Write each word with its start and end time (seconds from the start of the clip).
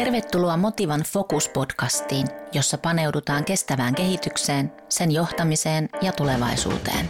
Tervetuloa 0.00 0.56
Motivan 0.56 1.00
Focus-podcastiin, 1.00 2.26
jossa 2.52 2.78
paneudutaan 2.78 3.44
kestävään 3.44 3.94
kehitykseen, 3.94 4.72
sen 4.88 5.10
johtamiseen 5.10 5.88
ja 6.02 6.12
tulevaisuuteen. 6.12 7.08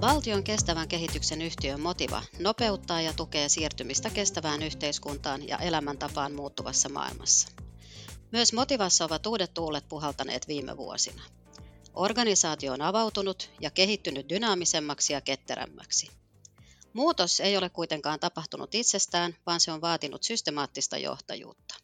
Valtion 0.00 0.42
kestävän 0.42 0.88
kehityksen 0.88 1.42
yhtiö 1.42 1.76
Motiva 1.76 2.22
nopeuttaa 2.38 3.00
ja 3.00 3.12
tukee 3.12 3.48
siirtymistä 3.48 4.10
kestävään 4.10 4.62
yhteiskuntaan 4.62 5.48
ja 5.48 5.58
elämäntapaan 5.58 6.32
muuttuvassa 6.32 6.88
maailmassa. 6.88 7.48
Myös 8.32 8.52
Motivassa 8.52 9.04
ovat 9.04 9.26
uudet 9.26 9.54
tuulet 9.54 9.88
puhaltaneet 9.88 10.48
viime 10.48 10.76
vuosina. 10.76 11.22
Organisaatio 11.94 12.72
on 12.72 12.82
avautunut 12.82 13.50
ja 13.60 13.70
kehittynyt 13.70 14.28
dynaamisemmaksi 14.28 15.12
ja 15.12 15.20
ketterämmäksi. 15.20 16.18
Muutos 16.92 17.40
ei 17.40 17.56
ole 17.56 17.70
kuitenkaan 17.70 18.20
tapahtunut 18.20 18.74
itsestään, 18.74 19.36
vaan 19.46 19.60
se 19.60 19.72
on 19.72 19.80
vaatinut 19.80 20.22
systemaattista 20.22 20.98
johtajuutta. 20.98 21.74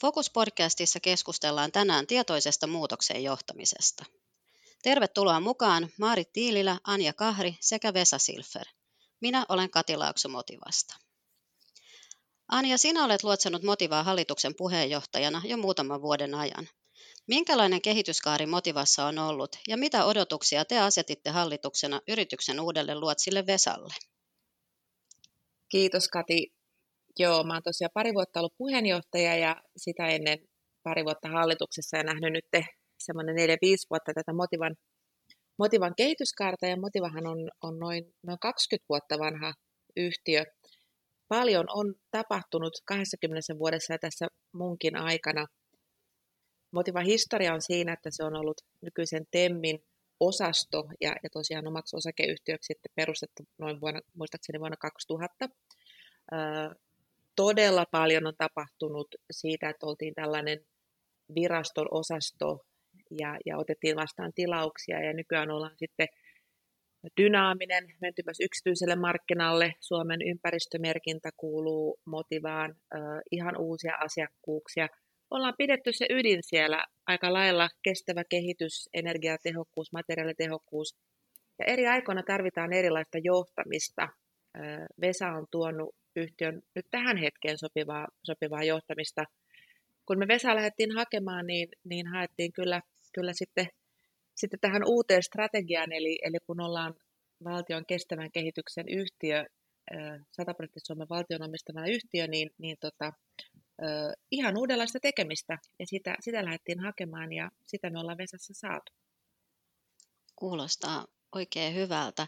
Focus-podcastissa 0.00 1.00
keskustellaan 1.02 1.72
tänään 1.72 2.06
tietoisesta 2.06 2.66
muutoksen 2.66 3.24
johtamisesta. 3.24 4.04
Tervetuloa 4.82 5.40
mukaan 5.40 5.88
Maarit 5.98 6.32
Tiililä, 6.32 6.78
Anja 6.84 7.12
Kahri 7.12 7.56
sekä 7.60 7.94
Vesa 7.94 8.18
Silfer. 8.18 8.66
Minä 9.20 9.46
olen 9.48 9.70
Kati 9.70 9.96
Laakso 9.96 10.28
Motivasta. 10.28 10.94
Anja, 12.48 12.78
sinä 12.78 13.04
olet 13.04 13.22
luotsannut 13.24 13.62
Motivaa 13.62 14.02
hallituksen 14.02 14.54
puheenjohtajana 14.54 15.42
jo 15.44 15.56
muutaman 15.56 16.02
vuoden 16.02 16.34
ajan. 16.34 16.68
Minkälainen 17.28 17.82
kehityskaari 17.82 18.46
Motivassa 18.46 19.06
on 19.06 19.18
ollut 19.18 19.50
ja 19.68 19.76
mitä 19.76 20.04
odotuksia 20.04 20.64
te 20.64 20.78
asetitte 20.78 21.30
hallituksena 21.30 22.00
yrityksen 22.08 22.60
uudelle 22.60 22.94
luotsille 22.94 23.46
Vesalle? 23.46 23.94
Kiitos 25.68 26.08
Kati. 26.08 26.52
Joo, 27.18 27.44
mä 27.44 27.52
oon 27.52 27.62
tosiaan 27.62 27.90
pari 27.94 28.14
vuotta 28.14 28.40
ollut 28.40 28.58
puheenjohtaja 28.58 29.36
ja 29.36 29.62
sitä 29.76 30.08
ennen 30.08 30.38
pari 30.82 31.04
vuotta 31.04 31.28
hallituksessa 31.28 31.96
ja 31.96 32.02
nähnyt 32.02 32.32
nyt 32.32 32.64
semmoinen 32.98 33.36
4-5 33.36 33.38
vuotta 33.90 34.12
tätä 34.14 34.32
Motivan, 34.32 34.76
Motivan 35.58 35.94
kehityskaarta 35.96 36.66
ja 36.66 36.76
Motivahan 36.76 37.26
on, 37.26 37.38
on 37.62 37.78
noin, 37.78 38.04
noin 38.26 38.38
20 38.38 38.86
vuotta 38.88 39.18
vanha 39.18 39.52
yhtiö. 39.96 40.44
Paljon 41.28 41.66
on 41.68 41.94
tapahtunut 42.10 42.72
20 42.84 43.58
vuodessa 43.58 43.94
ja 43.94 43.98
tässä 43.98 44.26
munkin 44.52 44.96
aikana– 44.96 45.46
Motiva 46.70 47.00
historia 47.00 47.54
on 47.54 47.62
siinä, 47.62 47.92
että 47.92 48.10
se 48.12 48.24
on 48.24 48.36
ollut 48.36 48.60
nykyisen 48.80 49.26
TEMMin 49.30 49.78
osasto 50.20 50.88
ja, 51.00 51.16
ja 51.22 51.30
tosiaan 51.32 51.66
omaksi 51.66 51.96
osakeyhtiöksi 51.96 52.66
sitten 52.66 52.92
perustettu 52.94 53.42
noin 53.58 53.80
vuonna, 53.80 54.00
muistaakseni 54.14 54.60
vuonna 54.60 54.76
2000. 54.76 55.48
Öö, 56.32 56.38
todella 57.36 57.84
paljon 57.90 58.26
on 58.26 58.34
tapahtunut 58.38 59.08
siitä, 59.30 59.68
että 59.68 59.86
oltiin 59.86 60.14
tällainen 60.14 60.60
viraston 61.34 61.88
osasto 61.90 62.66
ja, 63.20 63.38
ja 63.46 63.58
otettiin 63.58 63.96
vastaan 63.96 64.32
tilauksia 64.34 65.00
ja 65.04 65.12
nykyään 65.12 65.50
ollaan 65.50 65.76
sitten 65.78 66.08
dynaaminen, 67.20 67.94
menty 68.00 68.22
myös 68.26 68.40
yksityiselle 68.40 68.96
markkinalle. 68.96 69.74
Suomen 69.80 70.22
ympäristömerkintä 70.22 71.30
kuuluu 71.36 72.00
Motivaan, 72.04 72.76
öö, 72.94 73.00
ihan 73.30 73.56
uusia 73.56 73.96
asiakkuuksia– 73.96 74.88
ollaan 75.30 75.54
pidetty 75.58 75.92
se 75.92 76.06
ydin 76.10 76.42
siellä 76.42 76.86
aika 77.06 77.32
lailla 77.32 77.68
kestävä 77.82 78.24
kehitys, 78.24 78.88
energiatehokkuus, 78.94 79.92
materiaalitehokkuus. 79.92 80.96
Ja 81.58 81.64
eri 81.64 81.86
aikoina 81.86 82.22
tarvitaan 82.22 82.72
erilaista 82.72 83.18
johtamista. 83.18 84.08
Vesa 85.00 85.28
on 85.28 85.46
tuonut 85.50 85.94
yhtiön 86.16 86.62
nyt 86.74 86.86
tähän 86.90 87.16
hetkeen 87.16 87.58
sopivaa, 87.58 88.06
sopivaa 88.24 88.64
johtamista. 88.64 89.24
Kun 90.06 90.18
me 90.18 90.28
Vesa 90.28 90.54
lähdettiin 90.54 90.94
hakemaan, 90.94 91.46
niin, 91.46 91.68
niin 91.84 92.06
haettiin 92.06 92.52
kyllä, 92.52 92.82
kyllä 93.14 93.32
sitten, 93.32 93.66
sitten 94.34 94.60
tähän 94.60 94.82
uuteen 94.86 95.22
strategiaan, 95.22 95.92
eli, 95.92 96.18
eli 96.22 96.36
kun 96.46 96.60
ollaan 96.60 96.94
valtion 97.44 97.86
kestävän 97.86 98.32
kehityksen 98.32 98.88
yhtiö, 98.88 99.44
100 100.32 100.54
prosenttia 100.54 100.80
Suomen 100.84 101.08
valtion 101.08 101.42
omistama 101.42 101.86
yhtiö, 101.86 102.26
niin, 102.26 102.50
niin 102.58 102.76
tota, 102.80 103.12
ihan 104.30 104.58
uudenlaista 104.58 105.00
tekemistä 105.00 105.58
ja 105.78 105.86
sitä, 105.86 106.16
sitä 106.20 106.44
lähdettiin 106.44 106.80
hakemaan 106.80 107.32
ja 107.32 107.50
sitä 107.66 107.90
me 107.90 108.00
ollaan 108.00 108.18
Vesassa 108.18 108.54
saatu. 108.54 108.92
Kuulostaa 110.36 111.06
oikein 111.34 111.74
hyvältä. 111.74 112.26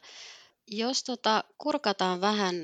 Jos 0.73 1.05
tota, 1.05 1.45
kurkataan 1.59 2.21
vähän, 2.21 2.55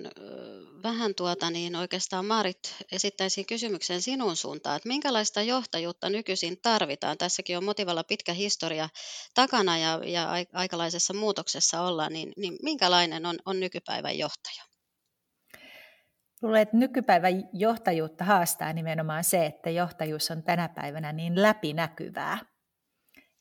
vähän 0.82 1.14
tuota, 1.14 1.50
niin 1.50 1.76
oikeastaan 1.76 2.26
Marit 2.26 2.76
esittäisin 2.92 3.46
kysymyksen 3.46 4.02
sinun 4.02 4.36
suuntaan, 4.36 4.76
että 4.76 4.88
minkälaista 4.88 5.42
johtajuutta 5.42 6.10
nykyisin 6.10 6.58
tarvitaan? 6.62 7.18
Tässäkin 7.18 7.56
on 7.56 7.64
motivalla 7.64 8.04
pitkä 8.04 8.32
historia 8.32 8.88
takana 9.34 9.78
ja, 9.78 10.00
ja 10.04 10.28
aikalaisessa 10.52 11.14
muutoksessa 11.14 11.80
ollaan, 11.80 12.12
niin, 12.12 12.32
niin 12.36 12.56
minkälainen 12.62 13.26
on, 13.26 13.38
on 13.46 13.60
nykypäivän 13.60 14.18
johtaja? 14.18 14.75
Luulen, 16.42 16.62
että 16.62 16.76
nykypäivän 16.76 17.48
johtajuutta 17.52 18.24
haastaa 18.24 18.72
nimenomaan 18.72 19.24
se, 19.24 19.46
että 19.46 19.70
johtajuus 19.70 20.30
on 20.30 20.42
tänä 20.42 20.68
päivänä 20.68 21.12
niin 21.12 21.42
läpinäkyvää. 21.42 22.38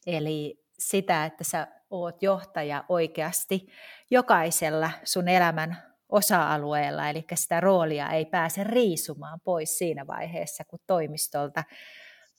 Eli 0.08 0.66
sitä, 0.80 1.26
että 1.26 1.44
sä 1.44 1.68
oot 1.90 2.24
johtaja 2.24 2.84
oikeasti 2.90 3.68
jokaisella 4.12 4.92
sun 5.04 5.28
elämän 5.28 5.78
osa-alueella, 6.10 7.10
eli 7.10 7.26
sitä 7.36 7.60
roolia 7.60 8.10
ei 8.10 8.26
pääse 8.26 8.64
riisumaan 8.64 9.40
pois 9.44 9.78
siinä 9.78 10.08
vaiheessa, 10.08 10.64
kun 10.64 10.80
toimistolta 10.88 11.64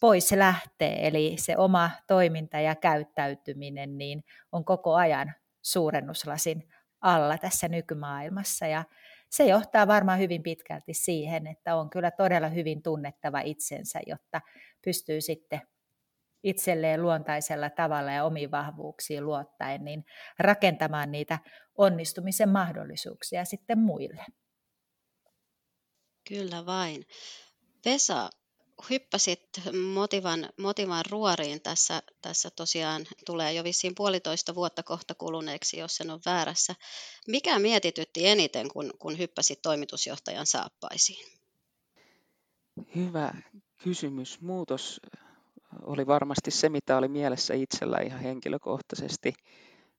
pois 0.00 0.32
lähtee. 0.32 1.06
Eli 1.06 1.36
se 1.38 1.56
oma 1.56 1.90
toiminta 2.06 2.60
ja 2.60 2.74
käyttäytyminen 2.74 3.98
niin 3.98 4.24
on 4.52 4.64
koko 4.64 4.94
ajan 4.94 5.34
suurennuslasin 5.62 6.68
alla 7.00 7.38
tässä 7.38 7.68
nykymaailmassa. 7.68 8.66
Ja 8.66 8.84
se 9.30 9.44
johtaa 9.44 9.86
varmaan 9.86 10.18
hyvin 10.18 10.42
pitkälti 10.42 10.94
siihen, 10.94 11.46
että 11.46 11.76
on 11.76 11.90
kyllä 11.90 12.10
todella 12.10 12.48
hyvin 12.48 12.82
tunnettava 12.82 13.40
itsensä, 13.40 14.00
jotta 14.06 14.40
pystyy 14.84 15.20
sitten 15.20 15.60
itselleen 16.44 17.02
luontaisella 17.02 17.70
tavalla 17.70 18.12
ja 18.12 18.24
omiin 18.24 18.50
vahvuuksiin 18.50 19.26
luottaen, 19.26 19.84
niin 19.84 20.04
rakentamaan 20.38 21.12
niitä 21.12 21.38
onnistumisen 21.78 22.48
mahdollisuuksia 22.48 23.44
sitten 23.44 23.78
muille. 23.78 24.24
Kyllä 26.28 26.66
vain. 26.66 27.06
Vesa, 27.84 28.30
hyppäsit 28.90 29.42
Motivan, 29.94 30.48
Motivan 30.56 31.04
ruoriin 31.10 31.60
tässä, 31.60 32.02
tässä 32.22 32.50
tosiaan 32.50 33.06
tulee 33.26 33.52
jo 33.52 33.64
vissiin 33.64 33.94
puolitoista 33.94 34.54
vuotta 34.54 34.82
kohta 34.82 35.14
kuluneeksi, 35.14 35.78
jos 35.78 35.96
sen 35.96 36.10
on 36.10 36.20
väärässä. 36.26 36.74
Mikä 37.26 37.58
mietitytti 37.58 38.26
eniten, 38.26 38.68
kun, 38.68 38.90
kun 38.98 39.18
hyppäsit 39.18 39.62
toimitusjohtajan 39.62 40.46
saappaisiin? 40.46 41.26
Hyvä 42.96 43.34
kysymys. 43.82 44.40
Muutos 44.40 45.00
oli 45.82 46.06
varmasti 46.06 46.50
se, 46.50 46.68
mitä 46.68 46.96
oli 46.96 47.08
mielessä 47.08 47.54
itsellä 47.54 47.98
ihan 47.98 48.20
henkilökohtaisesti. 48.20 49.34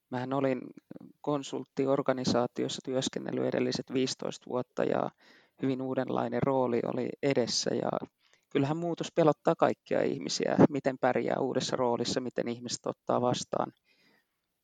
Mähän 0.09 0.33
olin 0.33 0.61
konsulttiorganisaatiossa 1.21 2.81
työskennellyt 2.85 3.45
edelliset 3.45 3.93
15 3.93 4.45
vuotta 4.49 4.83
ja 4.83 5.09
hyvin 5.61 5.81
uudenlainen 5.81 6.43
rooli 6.43 6.79
oli 6.85 7.09
edessä 7.23 7.75
ja 7.75 7.89
kyllähän 8.49 8.77
muutos 8.77 9.07
pelottaa 9.15 9.55
kaikkia 9.55 10.01
ihmisiä, 10.01 10.55
miten 10.69 10.97
pärjää 11.01 11.39
uudessa 11.39 11.75
roolissa, 11.75 12.19
miten 12.19 12.47
ihmiset 12.47 12.85
ottaa 12.85 13.21
vastaan. 13.21 13.71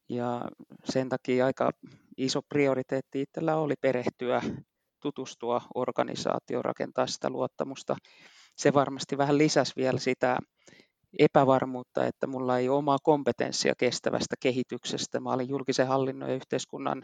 Ja 0.10 0.42
sen 0.84 1.10
takia 1.10 1.46
aika 1.46 1.72
iso 2.18 2.42
prioriteetti 2.50 3.22
itsellä 3.22 3.56
oli 3.56 3.74
perehtyä, 3.82 4.42
tutustua 5.02 5.62
organisaatioon, 5.76 6.66
rakentaa 6.66 7.08
sitä 7.08 7.30
luottamusta. 7.30 7.96
Se 8.58 8.74
varmasti 8.74 9.18
vähän 9.18 9.38
lisäsi 9.38 9.74
vielä 9.76 10.00
sitä 10.00 10.38
epävarmuutta, 11.20 12.06
että 12.06 12.28
mulla 12.28 12.58
ei 12.58 12.70
ole 12.70 12.78
omaa 12.78 12.98
kompetenssia 13.04 13.74
kestävästä 13.78 14.36
kehityksestä. 14.40 15.20
Mä 15.20 15.34
olin 15.34 15.50
julkisen 15.50 15.88
hallinnon 15.88 16.30
ja 16.30 16.36
yhteiskunnan 16.36 17.02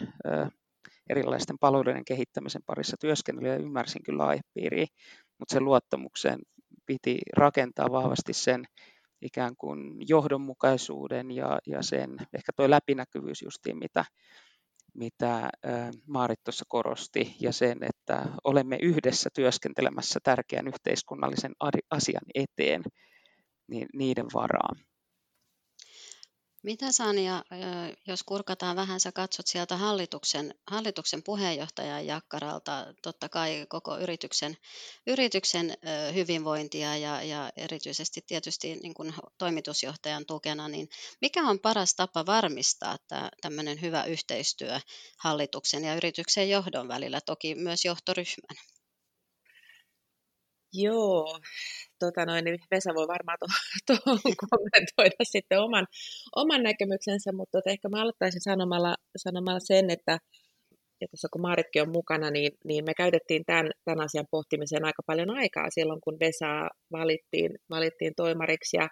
erilaisten 1.10 1.56
palveluiden 1.60 2.06
kehittämisen 2.06 2.62
parissa 2.66 2.98
työskennellyt 3.00 3.52
ja 3.52 3.58
ymmärsin 3.58 4.04
kyllä 4.04 4.26
aihepiiriä, 4.26 4.86
mutta 5.40 5.54
sen 5.54 5.66
luottamuksen 5.66 6.40
piti 6.90 7.20
rakentaa 7.38 7.92
vahvasti 7.92 8.34
sen 8.34 8.66
ikään 9.22 9.56
kuin 9.58 9.80
johdonmukaisuuden 10.00 11.32
ja, 11.32 11.60
ja 11.68 11.84
sen 11.84 12.18
ehkä 12.34 12.52
tuo 12.56 12.70
läpinäkyvyys 12.70 13.42
justiin, 13.42 13.78
mitä, 13.78 14.06
mitä 14.94 15.50
Maarit 16.08 16.44
tuossa 16.44 16.66
korosti, 16.68 17.36
ja 17.40 17.52
sen, 17.54 17.78
että 17.84 18.26
olemme 18.44 18.78
yhdessä 18.82 19.30
työskentelemässä 19.36 20.20
tärkeän 20.24 20.68
yhteiskunnallisen 20.68 21.52
asian 21.92 22.26
eteen, 22.36 22.82
niin 23.68 23.88
niiden 23.94 24.26
varaan. 24.34 24.76
Mitä 26.64 26.92
Sanja, 26.92 27.44
jos 28.08 28.24
kurkataan 28.24 28.76
vähän, 28.76 29.00
sä 29.00 29.12
katsot 29.12 29.48
sieltä 29.48 29.78
hallituksen, 29.78 30.56
hallituksen 30.68 31.24
puheenjohtajan 31.24 32.06
jakkaralta, 32.06 32.94
totta 33.02 33.30
kai 33.30 33.66
koko 33.70 33.98
yrityksen, 33.98 34.58
yrityksen 35.08 35.78
hyvinvointia 36.14 36.98
ja, 36.98 37.24
ja 37.24 37.52
erityisesti 37.58 38.22
tietysti 38.28 38.76
niin 38.76 38.94
kuin 38.94 39.14
toimitusjohtajan 39.38 40.26
tukena, 40.26 40.68
niin 40.68 40.90
mikä 41.22 41.44
on 41.44 41.60
paras 41.60 41.96
tapa 41.96 42.26
varmistaa 42.26 42.98
tämä 43.08 43.30
tämmöinen 43.42 43.82
hyvä 43.82 44.04
yhteistyö 44.04 44.80
hallituksen 45.18 45.84
ja 45.84 45.96
yrityksen 45.96 46.50
johdon 46.50 46.88
välillä, 46.88 47.22
toki 47.22 47.56
myös 47.56 47.86
johtoryhmän? 47.86 48.58
Joo, 50.74 51.40
tota 52.00 52.26
noin, 52.26 52.46
niin 52.46 52.60
Vesa 52.72 52.96
voi 52.96 53.08
varmaan 53.08 53.38
tuohon 53.40 53.62
to, 53.88 53.94
kommentoida 54.50 55.24
sitten 55.24 55.62
oman, 55.62 55.88
oman 56.36 56.64
näkemyksensä, 56.64 57.32
mutta 57.32 57.58
tota, 57.58 57.70
ehkä 57.70 57.90
mä 57.90 58.02
aloittaisin 58.02 58.42
sanomalla, 58.42 58.96
sanomalla 59.18 59.60
sen, 59.60 59.90
että 59.90 60.20
ja 61.02 61.08
tässä 61.08 61.28
kun 61.32 61.42
Maaritkin 61.42 61.82
on 61.82 61.92
mukana, 61.92 62.32
niin, 62.32 62.52
niin 62.66 62.86
me 62.86 62.94
käytettiin 62.94 63.46
tämän, 63.46 63.72
tämän 63.86 64.02
asian 64.06 64.26
pohtimiseen 64.32 64.86
aika 64.86 65.04
paljon 65.06 65.30
aikaa 65.30 65.70
silloin, 65.70 66.02
kun 66.02 66.18
Vesa 66.20 66.70
valittiin, 66.92 67.52
valittiin 67.70 68.14
toimariksi 68.16 68.78
ja, 68.78 68.90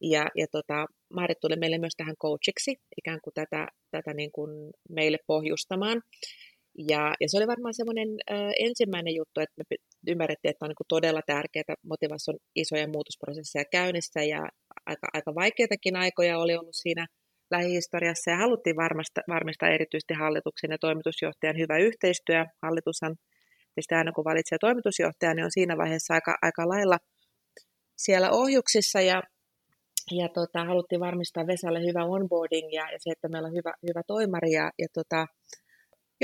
ja, 0.00 0.26
ja 0.36 0.46
tota, 0.52 0.86
Maarit 1.14 1.40
tuli 1.40 1.56
meille 1.56 1.78
myös 1.78 1.96
tähän 1.96 2.16
coachiksi, 2.22 2.76
ikään 2.98 3.20
kuin 3.24 3.34
tätä, 3.34 3.68
tätä 3.90 4.14
niin 4.14 4.32
kuin 4.32 4.70
meille 4.88 5.18
pohjustamaan. 5.26 6.02
Ja, 6.78 7.14
ja 7.20 7.28
se 7.28 7.36
oli 7.36 7.46
varmaan 7.46 7.74
semmoinen 7.74 8.08
äh, 8.30 8.52
ensimmäinen 8.58 9.14
juttu, 9.14 9.40
että 9.40 9.54
me 9.58 9.76
ymmärrettiin, 10.08 10.50
että 10.50 10.64
on 10.64 10.68
niin 10.68 10.88
todella 10.88 11.22
tärkeää. 11.26 11.74
Motivassa 11.82 12.32
on 12.32 12.38
isoja 12.56 12.88
muutosprosesseja 12.88 13.64
käynnissä 13.64 14.22
ja 14.22 14.40
aika, 14.86 15.06
aika 15.12 15.34
vaikeitakin 15.34 15.96
aikoja 15.96 16.38
oli 16.38 16.56
ollut 16.56 16.82
siinä 16.82 17.06
lähihistoriassa 17.50 18.30
ja 18.30 18.36
haluttiin 18.36 18.76
varmistaa, 18.76 19.24
varmistaa 19.28 19.68
erityisesti 19.68 20.14
hallituksen 20.14 20.70
ja 20.70 20.78
toimitusjohtajan 20.80 21.58
hyvä 21.58 21.78
yhteistyö. 21.78 22.44
Hallitushan 22.62 23.16
tietysti 23.74 23.94
aina 23.94 24.12
kun 24.12 24.24
valitsee 24.24 24.58
toimitusjohtajan, 24.60 25.36
niin 25.36 25.44
on 25.44 25.50
siinä 25.58 25.76
vaiheessa 25.76 26.14
aika, 26.14 26.34
aika 26.42 26.68
lailla 26.68 26.98
siellä 27.96 28.30
ohjuksissa 28.30 29.00
ja, 29.00 29.22
ja 30.10 30.28
tota, 30.28 30.64
haluttiin 30.64 31.00
varmistaa 31.00 31.46
Vesalle 31.46 31.80
hyvä 31.80 32.04
onboarding 32.04 32.68
ja, 32.72 32.84
ja 32.92 32.98
se, 32.98 33.10
että 33.10 33.28
meillä 33.28 33.48
on 33.48 33.54
hyvä, 33.54 33.72
hyvä 33.88 34.02
toimari 34.06 34.50
ja, 34.50 34.70
ja 34.78 34.88
tota, 34.94 35.26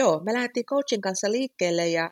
Joo, 0.00 0.20
me 0.24 0.32
lähdettiin 0.32 0.66
coachin 0.66 1.00
kanssa 1.00 1.30
liikkeelle 1.30 1.86
ja 1.88 2.10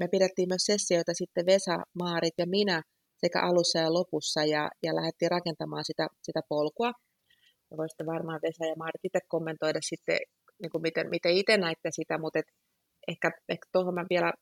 me 0.00 0.08
pidettiin 0.08 0.48
myös 0.48 0.64
sessioita 0.66 1.12
sitten 1.14 1.46
Vesa, 1.46 1.76
Maarit 1.94 2.34
ja 2.38 2.46
minä 2.46 2.82
sekä 3.22 3.40
alussa 3.40 3.78
ja 3.78 3.92
lopussa 3.92 4.44
ja, 4.44 4.70
ja 4.82 4.96
lähdettiin 4.96 5.30
rakentamaan 5.30 5.84
sitä, 5.84 6.06
sitä 6.22 6.40
polkua. 6.48 6.92
Ja 7.70 7.76
voisitte 7.76 8.06
varmaan 8.06 8.40
Vesa 8.42 8.64
ja 8.66 8.74
Maarit 8.78 9.04
itse 9.04 9.20
kommentoida 9.28 9.78
sitten, 9.82 10.18
niin 10.62 10.70
kuin 10.70 10.82
miten, 10.82 11.10
miten 11.10 11.32
itse 11.32 11.56
näitte 11.56 11.88
sitä, 11.90 12.18
mutta 12.18 12.38
et 12.38 12.50
ehkä, 13.08 13.30
ehkä 13.48 13.66
tuohon 13.72 13.94
mä 13.94 14.04
vielä 14.10 14.32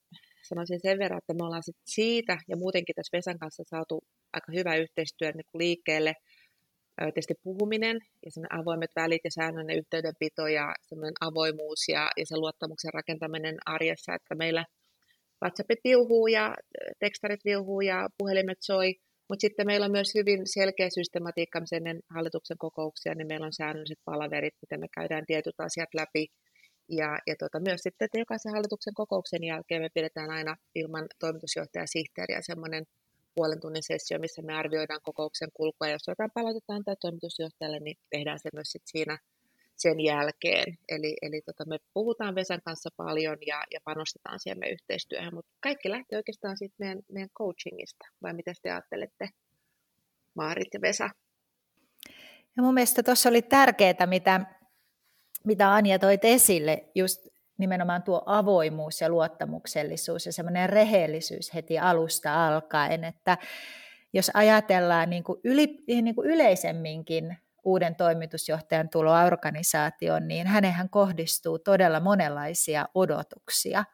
sanoisin 0.49 0.81
sen 0.83 0.99
verran, 0.99 1.19
että 1.19 1.35
me 1.35 1.47
ollaan 1.47 1.62
sit 1.62 1.81
siitä 1.87 2.38
ja 2.49 2.56
muutenkin 2.56 2.94
tässä 2.94 3.17
Vesan 3.17 3.38
kanssa 3.38 3.62
saatu 3.67 4.05
aika 4.33 4.53
hyvä 4.59 4.77
yhteistyö 4.77 5.29
niin 5.33 5.49
kuin 5.50 5.62
liikkeelle– 5.65 6.15
tietysti 6.99 7.35
puhuminen 7.43 8.01
ja 8.27 8.59
avoimet 8.61 8.91
välit 8.97 9.21
ja 9.25 9.31
säännöllinen 9.31 9.79
yhteydenpito 9.79 10.47
ja 10.47 10.75
semmoinen 10.83 11.15
avoimuus 11.21 11.89
ja, 11.89 12.11
ja 12.17 12.27
se 12.27 12.37
luottamuksen 12.37 12.95
rakentaminen 12.95 13.57
arjessa, 13.67 14.15
että 14.15 14.35
meillä 14.35 14.65
WhatsAppit 15.43 15.79
viuhuu 15.85 16.27
ja 16.27 16.55
tekstarit 16.99 17.45
viuhuu 17.45 17.81
ja 17.81 18.09
puhelimet 18.19 18.59
soi, 18.61 18.95
mutta 19.29 19.41
sitten 19.41 19.67
meillä 19.67 19.87
on 19.87 19.93
myös 19.93 20.15
hyvin 20.15 20.41
selkeä 20.45 20.91
systematiikka 20.91 21.61
ennen 21.73 22.01
hallituksen 22.15 22.59
kokouksia, 22.59 23.15
niin 23.15 23.27
meillä 23.27 23.47
on 23.47 23.53
säännölliset 23.53 23.99
palaverit, 24.05 24.55
miten 24.63 24.81
me 24.81 24.87
käydään 24.95 25.27
tietyt 25.27 25.61
asiat 25.61 25.95
läpi. 25.95 26.27
Ja, 26.89 27.19
ja 27.27 27.35
tota, 27.39 27.61
myös 27.61 27.81
sitten, 27.81 28.07
että 28.07 28.19
jokaisen 28.19 28.53
hallituksen 28.53 28.95
kokouksen 28.95 29.45
jälkeen 29.45 29.83
me 29.83 29.89
pidetään 29.95 30.31
aina 30.31 30.57
ilman 30.75 31.07
toimitusjohtaja 31.19 31.87
sihteeriä 31.87 32.39
semmoinen 32.43 32.85
puolen 33.37 33.61
tunnin 33.61 33.83
sessio, 33.83 34.19
missä 34.19 34.43
me 34.43 34.55
arvioidaan 34.55 35.00
kokouksen 35.03 35.49
kulkua. 35.55 35.88
Jos 35.88 36.09
jotain 36.09 36.31
palautetaan 36.35 36.85
tai 36.85 36.97
toimitusjohtajalle, 37.00 37.81
niin 37.81 37.97
tehdään 38.11 38.38
se 38.38 38.50
myös 38.53 38.69
sit 38.73 38.83
siinä 38.87 39.19
sen 39.77 40.00
jälkeen. 40.00 40.79
Eli, 40.88 41.17
eli 41.23 41.41
tota, 41.41 41.65
me 41.65 41.79
puhutaan 41.94 42.35
Vesan 42.35 42.61
kanssa 42.65 42.91
paljon 42.97 43.37
ja, 43.47 43.62
ja 43.75 43.81
panostetaan 43.85 44.41
siihen 44.41 44.59
meidän 44.59 44.75
yhteistyöhön, 44.75 45.35
mutta 45.35 45.53
kaikki 45.61 45.91
lähtee 45.91 46.17
oikeastaan 46.17 46.56
sitten 46.59 46.87
meidän, 46.87 46.99
meidän 47.12 47.31
coachingista. 47.38 48.05
Vai 48.23 48.35
mitä 48.35 48.53
te 48.62 48.71
ajattelette, 48.71 49.29
Maarit 50.35 50.75
ja 50.75 50.81
Vesa? 50.81 51.11
Ja 52.56 52.62
mun 52.62 52.75
mielestä 52.75 53.03
tuossa 53.03 53.29
oli 53.29 53.43
tärkeää, 53.43 54.06
mitä, 54.06 54.41
mitä 55.44 55.73
Anja 55.75 55.99
toit 55.99 56.25
esille, 56.25 56.85
just 56.94 57.36
nimenomaan 57.58 58.03
tuo 58.03 58.23
avoimuus 58.26 59.00
ja 59.00 59.08
luottamuksellisuus 59.08 60.26
ja 60.26 60.32
semmoinen 60.32 60.69
rehellisyys 60.69 61.55
heti 61.55 61.79
alusta 61.79 62.47
alkaen, 62.47 63.05
että 63.05 63.38
jos 64.12 64.31
ajatellaan 64.35 65.11
niin 65.11 65.25
kuin 65.25 65.41
yli, 65.44 65.85
niin 65.87 66.14
kuin 66.14 66.29
yleisemminkin 66.31 67.37
uuden 67.64 67.94
toimitusjohtajan 67.94 68.88
tulo 68.88 69.12
organisaatioon, 69.12 70.29
niin 70.29 70.47
hänenhän 70.47 70.91
kohdistuu 70.91 71.58
todella 71.58 72.00
monenlaisia 72.00 72.88
odotuksia. 72.94 73.85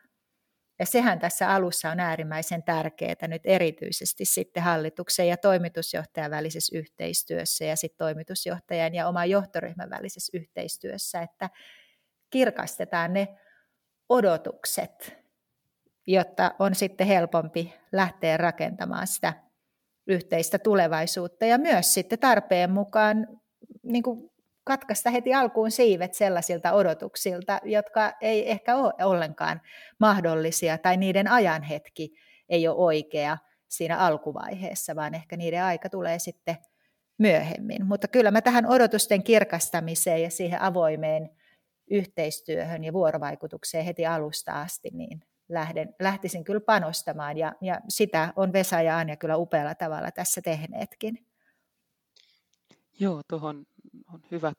Ja 0.79 0.87
sehän 0.87 1.19
tässä 1.19 1.50
alussa 1.50 1.91
on 1.91 2.00
äärimmäisen 2.00 2.62
tärkeää 2.62 3.29
nyt 3.29 3.43
erityisesti 3.44 4.25
sitten 4.25 4.62
hallituksen 4.62 5.29
ja 5.29 5.37
toimitusjohtajan 5.37 6.31
välisessä 6.31 6.79
yhteistyössä 6.79 7.65
ja 7.65 7.76
sitten 7.76 7.99
toimitusjohtajan 7.99 8.94
ja 8.94 9.08
oman 9.08 9.31
johtoryhmän 9.31 9.91
välisessä 9.91 10.37
yhteistyössä, 10.38 11.23
että 11.23 11.50
kirkastetaan 12.31 13.12
ne 13.12 13.29
odotukset, 14.09 15.17
jotta 16.07 16.55
on 16.59 16.75
sitten 16.75 17.07
helpompi 17.07 17.75
lähteä 17.93 18.37
rakentamaan 18.37 19.07
sitä 19.07 19.35
yhteistä 20.07 20.59
tulevaisuutta 20.59 21.47
ja 21.47 21.59
myös 21.59 21.95
sitten 21.95 22.19
tarpeen 22.19 22.71
mukaan 22.71 23.27
niin 23.83 24.03
kuin 24.03 24.31
katkaista 24.65 25.11
heti 25.11 25.35
alkuun 25.35 25.71
siivet 25.71 26.15
sellaisilta 26.15 26.73
odotuksilta, 26.73 27.61
jotka 27.65 28.13
ei 28.21 28.51
ehkä 28.51 28.77
ole 28.77 28.93
ollenkaan 29.05 29.61
mahdollisia 30.01 30.79
tai 30.79 30.97
niiden 30.97 31.29
ajanhetki 31.29 32.11
ei 32.49 32.69
ole 32.69 32.77
oikea 32.77 33.39
siinä 33.69 33.99
alkuvaiheessa, 33.99 34.97
vaan 34.97 35.15
ehkä 35.15 35.37
niiden 35.37 35.65
aika 35.65 35.89
tulee 35.89 36.19
sitten 36.19 36.57
myöhemmin. 37.19 37.87
Mutta 37.87 38.09
kyllä 38.09 38.31
mä 38.31 38.41
tähän 38.41 38.67
odotusten 38.67 39.23
kirkastamiseen 39.23 40.23
ja 40.23 40.31
siihen 40.31 40.63
avoimeen 40.63 41.31
yhteistyöhön 41.93 42.85
ja 42.85 42.93
vuorovaikutukseen 42.93 43.85
heti 43.85 44.06
alusta 44.06 44.61
asti, 44.61 44.91
niin 44.93 45.23
lähden, 45.49 45.94
lähtisin 46.00 46.44
kyllä 46.44 46.61
panostamaan 46.61 47.39
ja, 47.39 47.53
ja 47.61 47.81
sitä 47.89 48.32
on 48.37 48.53
Vesa 48.53 48.82
ja 48.82 48.99
Anja 48.99 49.17
kyllä 49.17 49.37
upealla 49.37 49.75
tavalla 49.75 50.11
tässä 50.11 50.41
tehneetkin. 50.43 51.27
Joo, 53.01 53.22
tuohon 53.29 53.67
on 54.13 54.20
hyvä, 54.31 54.53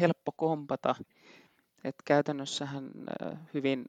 helppo 0.00 0.32
kompata. 0.32 0.94
että 1.84 2.02
käytännössähän 2.04 2.90
hyvin 3.54 3.84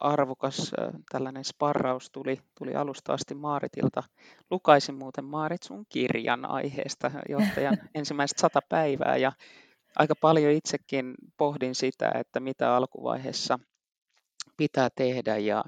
arvokas 0.00 0.72
tällainen 1.12 1.44
sparraus 1.44 2.10
tuli, 2.10 2.40
tuli 2.58 2.74
alusta 2.74 3.12
asti 3.12 3.34
Maaritilta. 3.34 4.02
Lukaisin 4.50 4.94
muuten 4.94 5.24
Maarit 5.24 5.62
sun 5.62 5.86
kirjan 5.88 6.44
aiheesta 6.44 7.10
johtajan 7.28 7.78
ensimmäiset 7.94 8.38
sata 8.38 8.60
päivää 8.68 9.16
ja 9.16 9.32
aika 9.96 10.14
paljon 10.20 10.52
itsekin 10.52 11.14
pohdin 11.36 11.74
sitä, 11.74 12.12
että 12.14 12.40
mitä 12.40 12.76
alkuvaiheessa 12.76 13.58
pitää 14.56 14.88
tehdä 14.96 15.38
ja, 15.38 15.64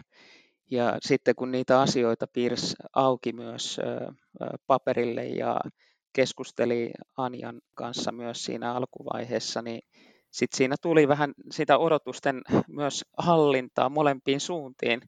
ja 0.70 0.98
sitten 1.02 1.34
kun 1.34 1.52
niitä 1.52 1.80
asioita 1.80 2.26
piirsi 2.26 2.74
auki 2.94 3.32
myös 3.32 3.80
paperille 4.66 5.24
ja 5.24 5.60
keskusteli 6.12 6.92
Anjan 7.16 7.60
kanssa 7.74 8.12
myös 8.12 8.44
siinä 8.44 8.74
alkuvaiheessa, 8.74 9.62
niin 9.62 9.82
sitten 10.30 10.56
siinä 10.56 10.76
tuli 10.82 11.08
vähän 11.08 11.34
sitä 11.50 11.78
odotusten 11.78 12.42
myös 12.68 13.04
hallintaa 13.18 13.88
molempiin 13.88 14.40
suuntiin. 14.40 15.00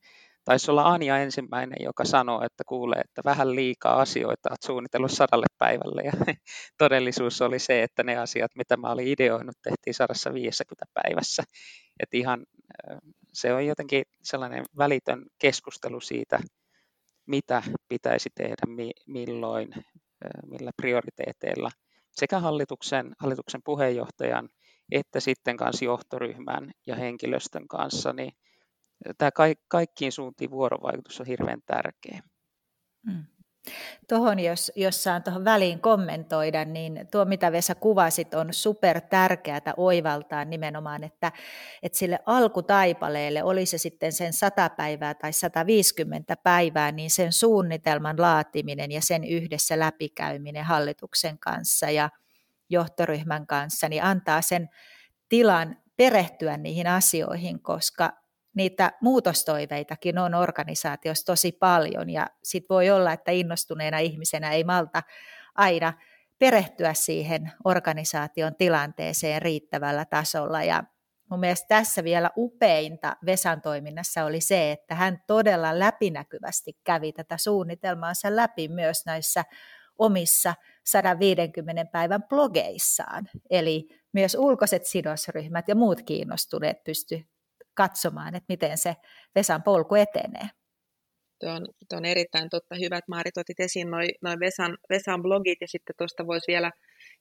Taisi 0.46 0.70
olla 0.70 0.82
Anja 0.82 1.18
ensimmäinen, 1.18 1.76
joka 1.80 2.04
sanoi, 2.04 2.46
että 2.46 2.64
kuulee, 2.66 3.00
että 3.00 3.22
vähän 3.24 3.54
liikaa 3.54 4.00
asioita 4.00 4.48
olet 4.50 4.62
suunnitellut 4.62 5.10
sadalle 5.10 5.46
päivälle. 5.58 6.02
Ja 6.02 6.12
todellisuus 6.78 7.42
oli 7.42 7.58
se, 7.58 7.82
että 7.82 8.02
ne 8.02 8.16
asiat, 8.16 8.50
mitä 8.54 8.76
mä 8.76 8.90
olin 8.90 9.08
ideoinut, 9.08 9.56
tehtiin 9.62 9.94
150 9.94 10.84
päivässä. 10.94 11.42
Et 12.00 12.14
ihan, 12.14 12.46
se 13.32 13.52
on 13.54 13.66
jotenkin 13.66 14.02
sellainen 14.22 14.64
välitön 14.78 15.26
keskustelu 15.38 16.00
siitä, 16.00 16.38
mitä 17.26 17.62
pitäisi 17.88 18.30
tehdä, 18.34 18.92
milloin, 19.06 19.68
millä 20.46 20.70
prioriteeteilla 20.76 21.70
sekä 22.12 22.38
hallituksen, 22.38 23.12
hallituksen 23.18 23.60
puheenjohtajan 23.64 24.48
että 24.90 25.20
sitten 25.20 25.56
kanssa 25.56 25.84
johtoryhmän 25.84 26.70
ja 26.86 26.96
henkilöstön 26.96 27.68
kanssa, 27.68 28.12
niin 28.12 28.32
tämä 29.18 29.30
kaikkiin 29.68 30.12
suuntiin 30.12 30.50
vuorovaikutus 30.50 31.20
on 31.20 31.26
hirveän 31.26 31.60
tärkeä. 31.66 32.22
Mm. 33.06 33.24
Tuohon, 34.08 34.38
jos, 34.38 34.72
jos 34.76 35.02
saan 35.04 35.22
tuohon 35.22 35.44
väliin 35.44 35.80
kommentoida, 35.80 36.64
niin 36.64 37.08
tuo 37.12 37.24
mitä 37.24 37.52
Vesa 37.52 37.74
kuvasit 37.74 38.34
on 38.34 38.54
super 38.54 39.00
tärkeää 39.00 39.74
oivaltaa 39.76 40.44
nimenomaan, 40.44 41.04
että, 41.04 41.32
että 41.82 41.98
sille 41.98 42.18
alkutaipaleelle, 42.26 43.42
oli 43.42 43.66
se 43.66 43.78
sitten 43.78 44.12
sen 44.12 44.32
100 44.32 44.70
päivää 44.70 45.14
tai 45.14 45.32
150 45.32 46.36
päivää, 46.36 46.92
niin 46.92 47.10
sen 47.10 47.32
suunnitelman 47.32 48.20
laatiminen 48.20 48.92
ja 48.92 49.00
sen 49.02 49.24
yhdessä 49.24 49.78
läpikäyminen 49.78 50.64
hallituksen 50.64 51.38
kanssa 51.38 51.90
ja 51.90 52.10
johtoryhmän 52.70 53.46
kanssa, 53.46 53.88
niin 53.88 54.02
antaa 54.02 54.42
sen 54.42 54.68
tilan 55.28 55.76
perehtyä 55.96 56.56
niihin 56.56 56.86
asioihin, 56.86 57.62
koska 57.62 58.25
niitä 58.56 58.92
muutostoiveitakin 59.00 60.18
on 60.18 60.34
organisaatiossa 60.34 61.26
tosi 61.26 61.52
paljon 61.52 62.10
ja 62.10 62.26
sitten 62.44 62.74
voi 62.74 62.90
olla, 62.90 63.12
että 63.12 63.32
innostuneena 63.32 63.98
ihmisenä 63.98 64.52
ei 64.52 64.64
malta 64.64 65.02
aina 65.54 65.92
perehtyä 66.38 66.94
siihen 66.94 67.52
organisaation 67.64 68.54
tilanteeseen 68.54 69.42
riittävällä 69.42 70.04
tasolla 70.04 70.62
ja 70.62 70.84
Mun 71.30 71.40
mielestä 71.40 71.66
tässä 71.68 72.04
vielä 72.04 72.30
upeinta 72.36 73.16
Vesan 73.26 73.60
toiminnassa 73.60 74.24
oli 74.24 74.40
se, 74.40 74.72
että 74.72 74.94
hän 74.94 75.22
todella 75.26 75.78
läpinäkyvästi 75.78 76.72
kävi 76.84 77.12
tätä 77.12 77.36
suunnitelmaansa 77.36 78.36
läpi 78.36 78.68
myös 78.68 79.06
näissä 79.06 79.44
omissa 79.98 80.54
150 80.84 81.84
päivän 81.84 82.22
blogeissaan. 82.22 83.28
Eli 83.50 83.88
myös 84.12 84.34
ulkoiset 84.34 84.86
sidosryhmät 84.86 85.68
ja 85.68 85.74
muut 85.74 86.02
kiinnostuneet 86.02 86.84
pysty 86.84 87.26
katsomaan, 87.76 88.34
että 88.34 88.46
miten 88.48 88.78
se 88.78 88.96
Vesan 89.34 89.62
polku 89.62 89.94
etenee. 89.94 90.48
Tuo 91.40 91.50
on, 91.50 91.66
tuo 91.88 91.96
on 91.98 92.04
erittäin 92.04 92.50
totta. 92.50 92.74
Hyvät 92.84 93.04
Maarit 93.08 93.36
otit 93.36 93.60
esiin 93.60 93.90
noin 93.90 94.10
noi 94.22 94.36
Vesan, 94.40 94.78
Vesan 94.90 95.22
blogit 95.22 95.58
ja 95.60 95.68
sitten 95.68 95.94
tuosta 95.98 96.26
voisi 96.26 96.52
vielä 96.52 96.70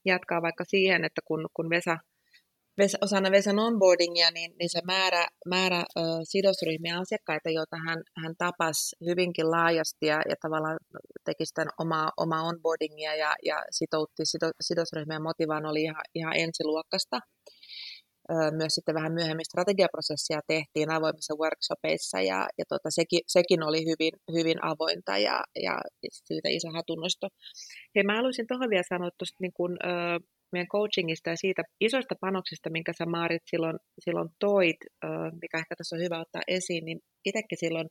jatkaa 0.05 0.41
vaikka 0.41 0.63
siihen, 0.67 1.05
että 1.05 1.21
kun, 1.25 1.47
kun 1.53 1.69
Vesa, 1.69 1.97
Vesa, 2.77 2.97
osana 3.01 3.31
Vesan 3.31 3.59
onboardingia, 3.59 4.31
niin, 4.31 4.51
niin 4.59 4.69
se 4.69 4.79
määrä, 4.85 5.27
määrä 5.45 5.79
ö, 5.97 6.01
sidosryhmiä 6.23 6.99
asiakkaita, 6.99 7.49
joita 7.49 7.77
hän, 7.87 7.99
hän 8.23 8.33
tapasi 8.37 8.95
hyvinkin 9.05 9.51
laajasti 9.51 10.05
ja, 10.05 10.21
ja 10.29 10.35
tavallaan 10.41 10.77
teki 11.25 11.45
sitä 11.45 11.65
omaa, 11.79 12.11
omaa 12.17 12.43
onboardingia 12.43 13.15
ja, 13.15 13.35
ja 13.45 13.57
sitoutti 13.71 14.25
sido, 14.25 14.49
sidosryhmien 14.61 15.23
motivaan 15.23 15.65
oli 15.65 15.81
ihan, 15.81 16.05
ihan 16.15 16.35
ensiluokkasta 16.35 17.19
myös 18.29 18.75
sitten 18.75 18.95
vähän 18.95 19.13
myöhemmin 19.13 19.45
strategiaprosessia 19.45 20.39
tehtiin 20.47 20.89
avoimissa 20.89 21.35
workshopeissa 21.35 22.21
ja, 22.21 22.47
ja 22.57 22.65
tota, 22.69 22.89
sekin, 22.89 23.19
sekin, 23.27 23.63
oli 23.63 23.81
hyvin, 23.85 24.13
hyvin 24.33 24.63
avointa 24.63 25.17
ja, 25.17 25.43
ja 25.63 25.79
siitä 26.11 26.49
iso 26.49 26.69
hatunnosto. 26.71 27.27
Hei, 27.95 28.03
mä 28.03 28.15
haluaisin 28.15 28.47
tuohon 28.47 28.69
vielä 28.69 28.83
sanoa 28.89 29.09
tuosta 29.17 29.37
niin 29.41 29.53
kun, 29.53 29.77
ö, 29.85 29.87
meidän 30.51 30.67
coachingista 30.67 31.29
ja 31.29 31.37
siitä 31.37 31.63
isoista 31.79 32.15
panoksista, 32.21 32.69
minkä 32.69 32.93
sä 32.93 33.05
Maarit 33.05 33.43
silloin, 33.45 33.77
silloin 33.99 34.29
toit, 34.39 34.77
ö, 35.03 35.07
mikä 35.41 35.57
ehkä 35.57 35.75
tässä 35.75 35.95
on 35.95 36.03
hyvä 36.03 36.19
ottaa 36.19 36.41
esiin, 36.47 36.85
niin 36.85 36.99
itsekin 37.25 37.57
silloin 37.57 37.87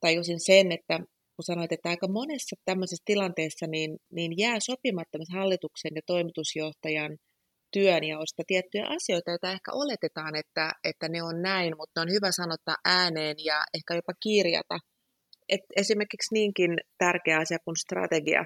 tajusin 0.00 0.40
sen, 0.40 0.72
että 0.72 0.98
kun 1.36 1.44
sanoit, 1.44 1.72
että 1.72 1.88
aika 1.88 2.08
monessa 2.08 2.56
tämmöisessä 2.64 3.02
tilanteessa 3.04 3.66
niin, 3.66 3.96
niin 4.12 4.38
jää 4.38 4.60
sopimatta 4.60 5.18
hallituksen 5.32 5.92
ja 5.94 6.02
toimitusjohtajan– 6.06 7.16
työnjaosta 7.76 8.42
tiettyjä 8.46 8.86
asioita, 8.96 9.30
joita 9.30 9.52
ehkä 9.56 9.70
oletetaan, 9.72 10.34
että, 10.36 10.72
että 10.90 11.06
ne 11.08 11.22
on 11.22 11.42
näin, 11.42 11.72
mutta 11.76 12.00
on 12.00 12.10
hyvä 12.16 12.30
sanottaa 12.32 12.76
ääneen 12.84 13.36
ja 13.44 13.58
ehkä 13.76 13.94
jopa 13.94 14.12
kirjata. 14.22 14.78
Et 15.48 15.60
esimerkiksi 15.76 16.34
niinkin 16.34 16.72
tärkeä 16.98 17.38
asia 17.38 17.58
kuin 17.64 17.76
strategia, 17.76 18.44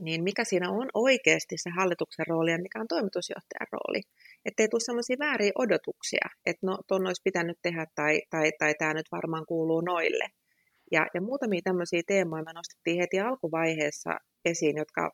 niin 0.00 0.24
mikä 0.24 0.44
siinä 0.44 0.70
on 0.70 0.88
oikeasti 0.94 1.56
se 1.58 1.70
hallituksen 1.70 2.26
rooli 2.26 2.50
ja 2.50 2.58
mikä 2.58 2.80
on 2.80 2.88
toimitusjohtajan 2.88 3.72
rooli. 3.72 4.00
Että 4.44 4.62
ei 4.62 4.68
tule 4.68 4.80
sellaisia 4.80 5.16
vääriä 5.18 5.52
odotuksia, 5.54 6.26
että 6.46 6.66
no 6.66 6.78
tuon 6.88 7.06
olisi 7.06 7.22
pitänyt 7.24 7.58
tehdä 7.62 7.86
tai, 7.94 8.22
tai, 8.30 8.50
tai 8.58 8.74
tämä 8.78 8.94
nyt 8.94 9.12
varmaan 9.12 9.46
kuuluu 9.46 9.80
noille. 9.80 10.26
Ja, 10.92 11.06
ja 11.14 11.20
muutamia 11.20 11.60
tämmöisiä 11.64 12.02
teemoja 12.06 12.42
me 12.42 12.52
nostettiin 12.52 13.00
heti 13.00 13.20
alkuvaiheessa 13.20 14.10
esiin, 14.44 14.76
jotka 14.76 15.10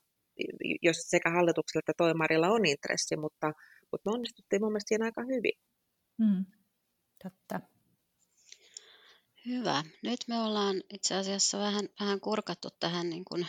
jos 0.82 0.96
sekä 0.96 1.30
hallituksella 1.30 1.78
että 1.78 1.92
toimarilla 1.96 2.48
on 2.48 2.66
intressi, 2.66 3.16
mutta, 3.16 3.52
mutta 3.92 4.10
me 4.10 4.14
onnistuttiin 4.14 4.62
mun 4.62 4.72
mielestä 4.72 4.88
siinä 4.88 5.04
aika 5.04 5.22
hyvin. 5.22 5.52
Mm, 6.18 6.44
totta. 7.22 7.60
Hyvä. 9.46 9.84
Nyt 10.02 10.20
me 10.28 10.40
ollaan 10.40 10.82
itse 10.92 11.14
asiassa 11.14 11.58
vähän, 11.58 11.88
vähän 12.00 12.20
kurkattu 12.20 12.68
tähän 12.80 13.10
niin 13.10 13.24
kuin, 13.24 13.46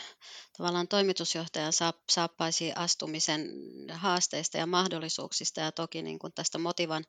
tavallaan 0.58 0.88
toimitusjohtajan 0.88 1.74
saappaisiin 2.10 2.78
astumisen 2.78 3.50
haasteista 3.92 4.58
ja 4.58 4.66
mahdollisuuksista 4.66 5.62
ja 5.62 5.72
toki 5.72 6.02
niin 6.02 6.20
kuin 6.20 6.34
tästä 6.34 6.58
motivan, 6.58 7.04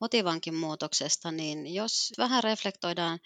motivankin 0.00 0.54
muutoksesta, 0.54 1.32
niin 1.32 1.74
jos 1.74 2.12
vähän 2.18 2.44
reflektoidaan 2.44 3.18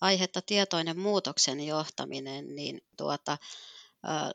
aihetta 0.00 0.42
tietoinen 0.42 0.98
muutoksen 0.98 1.60
johtaminen, 1.60 2.54
niin 2.54 2.80
tuota, 2.96 3.38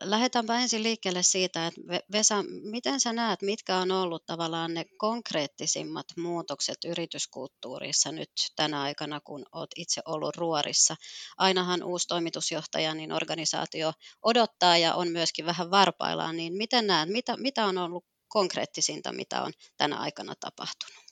Lähdetäänpä 0.04 0.60
ensin 0.60 0.84
liikkeelle 0.84 1.24
siitä, 1.24 1.68
että 1.68 1.82
Vesa, 2.12 2.44
miten 2.64 3.00
sä 3.00 3.14
näet, 3.14 3.42
mitkä 3.42 3.78
on 3.78 3.92
ollut 3.92 4.26
tavallaan 4.26 4.74
ne 4.74 4.86
konkreettisimmat 4.98 6.06
muutokset 6.18 6.78
yrityskulttuurissa 6.86 8.12
nyt 8.12 8.32
tänä 8.56 8.82
aikana, 8.82 9.20
kun 9.20 9.46
olet 9.52 9.70
itse 9.76 10.02
ollut 10.06 10.38
ruorissa? 10.38 10.96
Ainahan 11.38 11.84
uusi 11.84 12.08
toimitusjohtaja, 12.08 12.94
niin 12.94 13.12
organisaatio 13.12 13.92
odottaa 14.24 14.78
ja 14.78 14.94
on 14.94 15.08
myöskin 15.08 15.46
vähän 15.46 15.72
varpaillaan, 15.72 16.38
niin 16.38 16.54
miten 16.54 16.88
näet, 16.88 17.10
mitä, 17.10 17.38
mitä 17.38 17.66
on 17.66 17.78
ollut 17.78 18.06
konkreettisinta, 18.28 19.14
mitä 19.14 19.44
on 19.44 19.54
tänä 19.78 19.98
aikana 19.98 20.34
tapahtunut? 20.40 21.04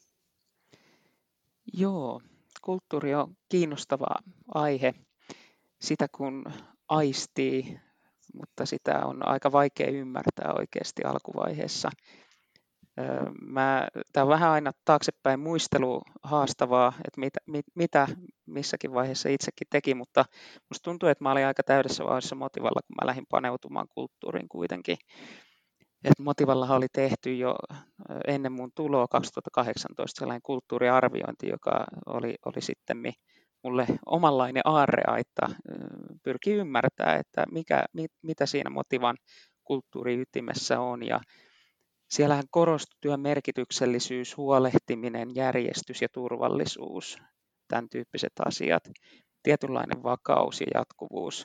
Joo, 1.73 2.21
kulttuuri 2.61 3.15
on 3.15 3.37
kiinnostava 3.49 4.07
aihe. 4.53 4.93
Sitä 5.81 6.07
kun 6.07 6.45
aistii 6.89 7.79
mutta 8.37 8.65
sitä 8.65 9.05
on 9.05 9.27
aika 9.27 9.51
vaikea 9.51 9.91
ymmärtää 9.91 10.53
oikeasti 10.57 11.03
alkuvaiheessa. 11.03 11.89
Mä, 13.41 13.87
tämä 14.13 14.23
on 14.23 14.29
vähän 14.29 14.51
aina 14.51 14.71
taaksepäin 14.85 15.39
muistelu 15.39 16.01
haastavaa, 16.23 16.93
että 16.97 17.19
mitä, 17.19 17.39
mit, 17.47 17.65
mitä 17.75 18.07
missäkin 18.45 18.93
vaiheessa 18.93 19.29
itsekin 19.29 19.67
teki, 19.69 19.93
mutta 19.95 20.25
musta 20.69 20.83
tuntuu, 20.83 21.09
että 21.09 21.23
mä 21.23 21.31
olin 21.31 21.45
aika 21.45 21.63
täydessä 21.63 22.03
vaiheessa 22.03 22.35
motivalla, 22.35 22.81
kun 22.87 22.95
mä 23.01 23.07
lähdin 23.07 23.25
paneutumaan 23.29 23.87
kulttuuriin 23.89 24.49
kuitenkin. 24.49 24.97
Et 26.03 26.19
motivalla 26.19 26.75
oli 26.75 26.87
tehty 26.93 27.35
jo 27.35 27.55
ennen 28.27 28.51
mun 28.51 28.71
tuloa 28.75 29.07
2018 29.07 30.19
sellainen 30.19 30.41
kulttuuriarviointi, 30.41 31.49
joka 31.49 31.85
oli, 32.05 32.35
oli 32.45 32.61
sitten 32.61 32.97
mulle 33.63 33.85
omanlainen 34.05 34.61
aarreaitta 34.65 35.49
pyrki 36.23 36.53
ymmärtää, 36.53 37.15
että 37.15 37.43
mikä, 37.51 37.85
mit, 37.93 38.11
mitä 38.21 38.45
siinä 38.45 38.69
motivan 38.69 39.17
kulttuuriytimessä 39.63 40.79
on. 40.79 41.03
Ja 41.03 41.19
siellähän 42.09 42.43
korostui 42.51 42.97
työn 43.01 43.19
merkityksellisyys, 43.19 44.37
huolehtiminen, 44.37 45.35
järjestys 45.35 46.01
ja 46.01 46.07
turvallisuus, 46.11 47.17
tämän 47.67 47.89
tyyppiset 47.89 48.33
asiat, 48.45 48.83
tietynlainen 49.43 50.03
vakaus 50.03 50.61
ja 50.61 50.67
jatkuvuus. 50.73 51.43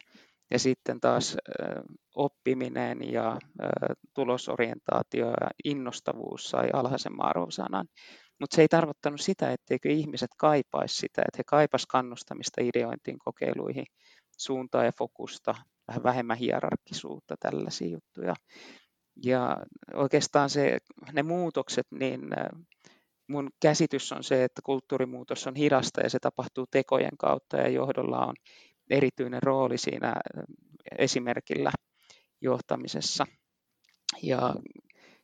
Ja 0.51 0.59
sitten 0.59 1.01
taas 1.01 1.37
oppiminen 2.15 3.13
ja 3.13 3.39
tulosorientaatio 4.15 5.27
ja 5.27 5.49
innostavuus 5.65 6.45
sai 6.51 6.69
alhaisemman 6.73 7.29
arvosanan. 7.29 7.87
Mutta 8.43 8.57
se 8.57 8.63
ei 8.63 8.69
tarkoittanut 8.69 9.21
sitä, 9.21 9.53
etteikö 9.53 9.89
ihmiset 9.89 10.31
kaipaisi 10.39 10.97
sitä, 10.97 11.23
että 11.23 11.39
he 11.39 11.43
kaipaisivat 11.47 11.91
kannustamista 11.91 12.61
ideointiin, 12.61 13.19
kokeiluihin, 13.19 13.85
suuntaa 14.39 14.85
ja 14.85 14.93
fokusta, 14.99 15.55
vähän 15.89 16.03
vähemmän 16.03 16.37
hierarkkisuutta, 16.37 17.35
tällaisia 17.41 17.89
juttuja. 17.89 18.35
Ja 19.25 19.57
oikeastaan 19.95 20.51
se, 20.51 20.79
ne 21.13 21.23
muutokset, 21.23 21.87
niin 21.91 22.21
mun 23.29 23.51
käsitys 23.61 24.13
on 24.13 24.25
se, 24.25 24.45
että 24.45 24.63
kulttuurimuutos 24.65 25.47
on 25.47 25.55
hidasta 25.55 26.01
ja 26.01 26.11
se 26.11 26.19
tapahtuu 26.19 26.67
tekojen 26.71 27.17
kautta 27.19 27.57
ja 27.57 27.69
johdolla 27.69 28.27
on 28.27 28.35
erityinen 28.91 29.43
rooli 29.43 29.79
siinä 29.79 30.15
esimerkillä 30.99 31.71
johtamisessa. 32.41 33.27
Ja 34.23 34.55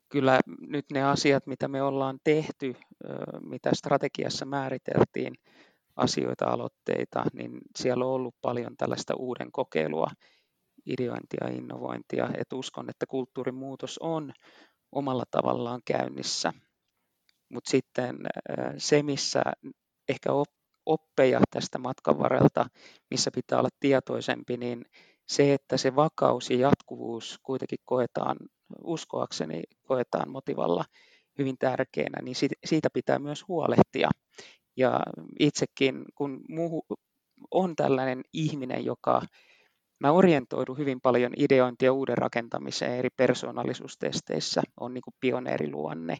kyllä 0.08 0.40
nyt 0.60 0.84
ne 0.92 1.02
asiat, 1.04 1.46
mitä 1.46 1.68
me 1.68 1.82
ollaan 1.82 2.18
tehty, 2.24 2.76
mitä 3.40 3.70
strategiassa 3.74 4.44
määriteltiin, 4.44 5.34
asioita, 5.96 6.46
aloitteita, 6.46 7.24
niin 7.32 7.58
siellä 7.76 8.04
on 8.04 8.10
ollut 8.10 8.34
paljon 8.40 8.76
tällaista 8.76 9.14
uuden 9.14 9.52
kokeilua, 9.52 10.08
ideointia 10.86 11.48
innovointia. 11.48 12.30
Et 12.38 12.52
uskon, 12.52 12.90
että 12.90 13.06
kulttuurimuutos 13.06 13.98
on 13.98 14.32
omalla 14.92 15.24
tavallaan 15.30 15.80
käynnissä. 15.84 16.52
Mutta 17.48 17.70
sitten 17.70 18.16
se, 18.76 19.02
missä 19.02 19.42
ehkä 20.08 20.28
oppeja 20.86 21.40
tästä 21.50 21.78
matkan 21.78 22.18
varrelta, 22.18 22.66
missä 23.10 23.30
pitää 23.34 23.58
olla 23.58 23.68
tietoisempi, 23.80 24.56
niin 24.56 24.84
se, 25.26 25.54
että 25.54 25.76
se 25.76 25.96
vakaus 25.96 26.50
ja 26.50 26.56
jatkuvuus 26.56 27.38
kuitenkin 27.42 27.78
koetaan, 27.84 28.36
uskoakseni 28.84 29.62
koetaan 29.82 30.30
motivalla 30.30 30.84
hyvin 31.38 31.58
tärkeänä, 31.58 32.22
niin 32.22 32.36
siitä 32.64 32.88
pitää 32.92 33.18
myös 33.18 33.48
huolehtia. 33.48 34.08
Ja 34.76 35.00
itsekin, 35.38 36.04
kun 36.14 36.40
muu 36.48 36.86
on 37.50 37.76
tällainen 37.76 38.22
ihminen, 38.32 38.84
joka 38.84 39.22
mä 40.00 40.12
orientoidun 40.12 40.78
hyvin 40.78 41.00
paljon 41.00 41.32
ideointi- 41.36 41.84
ja 41.84 41.92
uuden 41.92 42.18
rakentamiseen 42.18 42.92
eri 42.92 43.08
persoonallisuustesteissä, 43.16 44.62
on 44.80 44.94
niin 44.94 45.02
pioneeriluonne, 45.20 46.16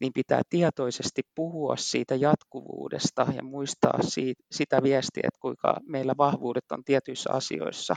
niin 0.00 0.12
pitää 0.12 0.42
tietoisesti 0.50 1.22
puhua 1.34 1.76
siitä 1.76 2.14
jatkuvuudesta 2.14 3.26
ja 3.36 3.42
muistaa 3.42 3.98
siitä, 4.02 4.42
sitä 4.50 4.82
viestiä, 4.82 5.22
että 5.24 5.40
kuinka 5.40 5.76
meillä 5.86 6.14
vahvuudet 6.18 6.72
on 6.72 6.84
tietyissä 6.84 7.32
asioissa. 7.32 7.94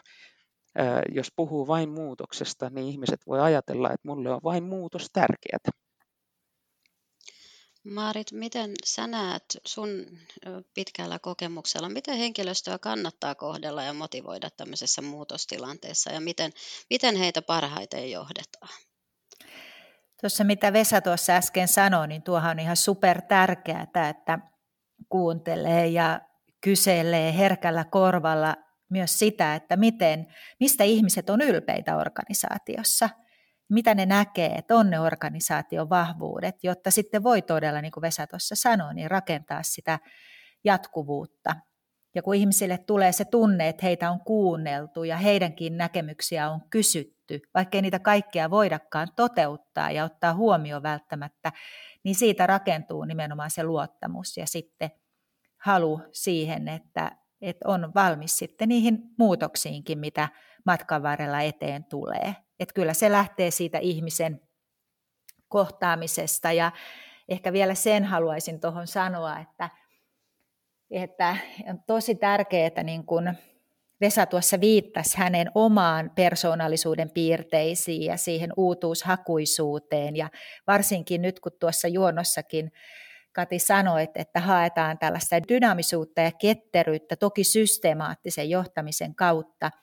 Jos 1.12 1.28
puhuu 1.36 1.68
vain 1.68 1.90
muutoksesta, 1.90 2.70
niin 2.70 2.88
ihmiset 2.88 3.20
voi 3.28 3.40
ajatella, 3.40 3.88
että 3.88 4.08
mulle 4.08 4.34
on 4.34 4.40
vain 4.44 4.64
muutos 4.64 5.08
tärkeää. 5.14 5.83
Maarit, 7.84 8.32
miten 8.32 8.72
sä 8.86 9.08
näet 9.08 9.44
sun 9.66 10.06
pitkällä 10.74 11.20
kokemuksella, 11.20 11.90
miten 11.90 12.18
henkilöstöä 12.18 12.80
kannattaa 12.80 13.36
kohdella 13.36 13.84
ja 13.84 13.94
motivoida 13.94 14.50
tämmöisessä 14.50 15.02
muutostilanteessa? 15.02 16.12
Ja 16.12 16.22
miten, 16.22 16.52
miten 16.90 17.16
heitä 17.16 17.42
parhaiten 17.42 18.12
johdetaan? 18.12 18.70
Tuossa 20.22 20.44
mitä 20.44 20.74
Vesa 20.74 21.02
tuossa 21.02 21.34
äsken 21.34 21.68
sanoi, 21.68 22.08
niin 22.08 22.24
tuohan 22.24 22.52
on 22.52 22.60
ihan 22.60 22.78
super 22.78 23.22
tärkeää, 23.22 24.10
että 24.10 24.40
kuuntelee 25.10 25.88
ja 25.88 26.22
kyselee 26.62 27.38
herkällä 27.38 27.84
korvalla 27.84 28.56
myös 28.90 29.20
sitä, 29.20 29.56
että 29.56 29.78
miten, 29.78 30.28
mistä 30.60 30.84
ihmiset 30.84 31.30
on 31.30 31.42
ylpeitä 31.42 31.98
organisaatiossa– 31.98 33.10
mitä 33.70 33.96
ne 33.96 34.06
näkee, 34.06 34.52
että 34.56 34.76
on 34.76 34.90
ne 34.90 35.00
organisaation 35.00 35.90
vahvuudet, 35.90 36.56
jotta 36.64 36.92
sitten 36.92 37.24
voi 37.24 37.42
todella, 37.42 37.82
niin 37.82 37.92
kuin 37.92 38.02
Vesa 38.02 38.28
tuossa 38.28 38.56
sanoi, 38.56 38.94
niin 38.94 39.12
rakentaa 39.12 39.64
sitä 39.64 40.00
jatkuvuutta. 40.64 41.56
Ja 42.16 42.24
kun 42.24 42.36
ihmisille 42.36 42.78
tulee 42.78 43.12
se 43.12 43.26
tunne, 43.26 43.68
että 43.68 43.86
heitä 43.86 44.12
on 44.12 44.20
kuunneltu 44.20 45.04
ja 45.04 45.18
heidänkin 45.18 45.78
näkemyksiä 45.78 46.50
on 46.50 46.62
kysytty, 46.70 47.40
vaikkei 47.54 47.82
niitä 47.82 48.00
kaikkia 48.00 48.50
voidakaan 48.50 49.08
toteuttaa 49.16 49.92
ja 49.92 50.04
ottaa 50.04 50.34
huomioon 50.34 50.84
välttämättä, 50.84 51.52
niin 52.04 52.16
siitä 52.16 52.48
rakentuu 52.48 53.04
nimenomaan 53.04 53.52
se 53.52 53.64
luottamus 53.64 54.38
ja 54.38 54.48
sitten 54.48 54.92
halu 55.58 56.02
siihen, 56.12 56.68
että, 56.68 57.12
että 57.42 57.70
on 57.70 57.92
valmis 57.96 58.38
sitten 58.38 58.70
niihin 58.70 59.00
muutoksiinkin, 59.18 60.00
mitä 60.00 60.30
matkan 60.66 61.04
varrella 61.04 61.42
eteen 61.42 61.86
tulee. 61.86 62.36
Että 62.60 62.74
kyllä 62.74 62.94
se 62.94 63.12
lähtee 63.12 63.52
siitä 63.52 63.78
ihmisen 63.78 64.42
kohtaamisesta. 65.48 66.52
Ja 66.52 66.72
ehkä 67.30 67.54
vielä 67.54 67.76
sen 67.76 68.04
haluaisin 68.06 68.60
tuohon 68.60 68.88
sanoa, 68.88 69.40
että, 69.40 69.70
että 70.92 71.38
on 71.70 71.80
tosi 71.88 72.16
tärkeää, 72.16 72.84
niin 72.84 73.06
kuin 73.06 73.38
Vesa 74.02 74.26
tuossa 74.26 74.62
viittasi 74.62 75.18
hänen 75.18 75.52
omaan 75.56 76.12
persoonallisuuden 76.16 77.10
piirteisiin 77.10 78.02
ja 78.02 78.18
siihen 78.18 78.54
uutuushakuisuuteen. 78.58 80.16
Ja 80.16 80.30
varsinkin 80.68 81.22
nyt 81.22 81.40
kun 81.40 81.52
tuossa 81.60 81.88
juonnossakin 81.88 82.72
Kati 83.34 83.60
sanoi, 83.60 84.08
että 84.16 84.40
haetaan 84.40 84.98
tällaista 84.98 85.36
dynaamisuutta 85.48 86.22
ja 86.22 86.32
ketteryyttä 86.32 87.16
toki 87.16 87.44
systemaattisen 87.44 88.50
johtamisen 88.50 89.16
kautta– 89.16 89.72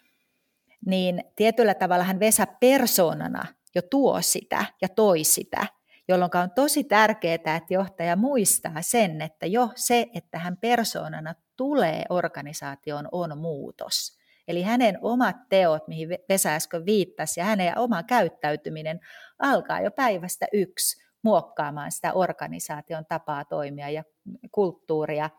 niin 0.86 1.24
tietyllä 1.36 1.74
tavalla 1.74 2.04
hän 2.04 2.20
Vesa 2.20 2.46
persoonana 2.46 3.46
jo 3.74 3.82
tuo 3.82 4.22
sitä 4.22 4.64
ja 4.82 4.88
toi 4.88 5.24
sitä, 5.24 5.66
jolloin 6.08 6.30
on 6.42 6.50
tosi 6.50 6.84
tärkeää, 6.84 7.34
että 7.34 7.74
johtaja 7.74 8.16
muistaa 8.16 8.82
sen, 8.82 9.22
että 9.22 9.46
jo 9.46 9.68
se, 9.74 10.06
että 10.14 10.38
hän 10.38 10.56
persoonana 10.56 11.34
tulee 11.56 12.04
organisaatioon, 12.08 13.08
on 13.12 13.38
muutos. 13.38 14.20
Eli 14.48 14.62
hänen 14.62 14.98
omat 15.02 15.36
teot, 15.48 15.88
mihin 15.88 16.08
Vesa 16.28 16.48
äsken 16.48 16.86
viittasi, 16.86 17.40
ja 17.40 17.44
hänen 17.44 17.78
oma 17.78 18.02
käyttäytyminen 18.02 19.00
alkaa 19.38 19.80
jo 19.80 19.90
päivästä 19.90 20.46
yksi 20.52 21.02
muokkaamaan 21.22 21.92
sitä 21.92 22.12
organisaation 22.12 23.06
tapaa 23.08 23.44
toimia 23.44 23.90
ja 23.90 24.04
kulttuuria 24.52 25.30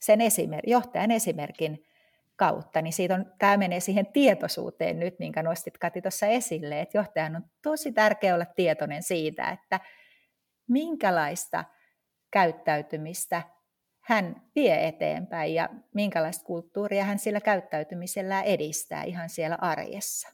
sen 0.00 0.20
esimer- 0.20 0.70
johtajan 0.70 1.10
esimerkin 1.10 1.85
kautta, 2.36 2.82
niin 2.82 2.92
siitä 2.92 3.14
on, 3.14 3.32
tämä 3.38 3.56
menee 3.56 3.80
siihen 3.80 4.06
tietoisuuteen 4.12 4.98
nyt, 4.98 5.18
minkä 5.18 5.42
nostit 5.42 5.78
Kati 5.78 6.02
tuossa 6.02 6.26
esille, 6.26 6.80
että 6.80 6.98
johtajan 6.98 7.36
on 7.36 7.44
tosi 7.62 7.92
tärkeää 7.92 8.34
olla 8.34 8.44
tietoinen 8.44 9.02
siitä, 9.02 9.50
että 9.50 9.80
minkälaista 10.68 11.64
käyttäytymistä 12.30 13.42
hän 14.00 14.42
vie 14.54 14.86
eteenpäin 14.86 15.54
ja 15.54 15.68
minkälaista 15.94 16.44
kulttuuria 16.44 17.04
hän 17.04 17.18
sillä 17.18 17.40
käyttäytymisellä 17.40 18.42
edistää 18.42 19.04
ihan 19.04 19.28
siellä 19.28 19.58
arjessa. 19.60 20.28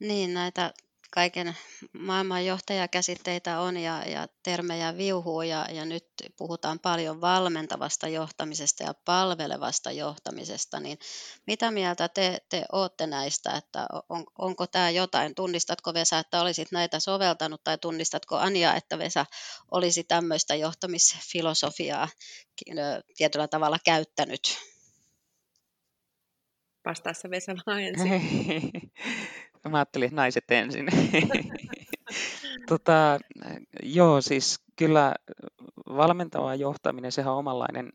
Niin, 0.00 0.34
näitä 0.34 0.72
kaiken 1.10 1.56
maailman 1.92 2.46
johtajakäsitteitä 2.46 3.60
on 3.60 3.76
ja, 3.76 4.02
ja 4.08 4.28
termejä 4.42 4.96
viuhuu 4.96 5.42
ja, 5.42 5.66
ja 5.70 5.84
nyt 5.84 6.04
puhutaan 6.36 6.78
paljon 6.78 7.20
valmentavasta 7.20 8.08
johtamisesta 8.08 8.82
ja 8.82 8.94
palvelevasta 9.04 9.92
johtamisesta, 9.92 10.80
niin 10.80 10.98
mitä 11.46 11.70
mieltä 11.70 12.08
te, 12.08 12.38
te 12.48 12.64
olette 12.72 13.06
näistä, 13.06 13.56
että 13.56 13.86
on, 14.08 14.24
onko 14.38 14.66
tämä 14.66 14.90
jotain, 14.90 15.34
tunnistatko 15.34 15.94
Vesa, 15.94 16.18
että 16.18 16.40
olisit 16.40 16.72
näitä 16.72 17.00
soveltanut 17.00 17.64
tai 17.64 17.78
tunnistatko 17.78 18.36
Anja, 18.36 18.74
että 18.74 18.98
Vesa 18.98 19.26
olisi 19.70 20.04
tämmöistä 20.04 20.54
johtamisfilosofiaa 20.54 22.08
tietyllä 23.16 23.48
tavalla 23.48 23.78
käyttänyt? 23.84 24.58
Vastaassa 26.86 27.30
Vesa 27.30 27.52
vaan 27.66 27.80
ensin. 27.80 28.10
Mä 29.68 29.76
ajattelin, 29.78 30.06
että 30.06 30.16
naiset 30.16 30.50
ensin. 30.50 30.86
tota, 32.68 33.18
joo, 33.82 34.20
siis 34.20 34.60
kyllä 34.76 35.14
valmentava 35.88 36.54
johtaminen, 36.54 37.12
sehän 37.12 37.32
on 37.32 37.38
omanlainen, 37.38 37.92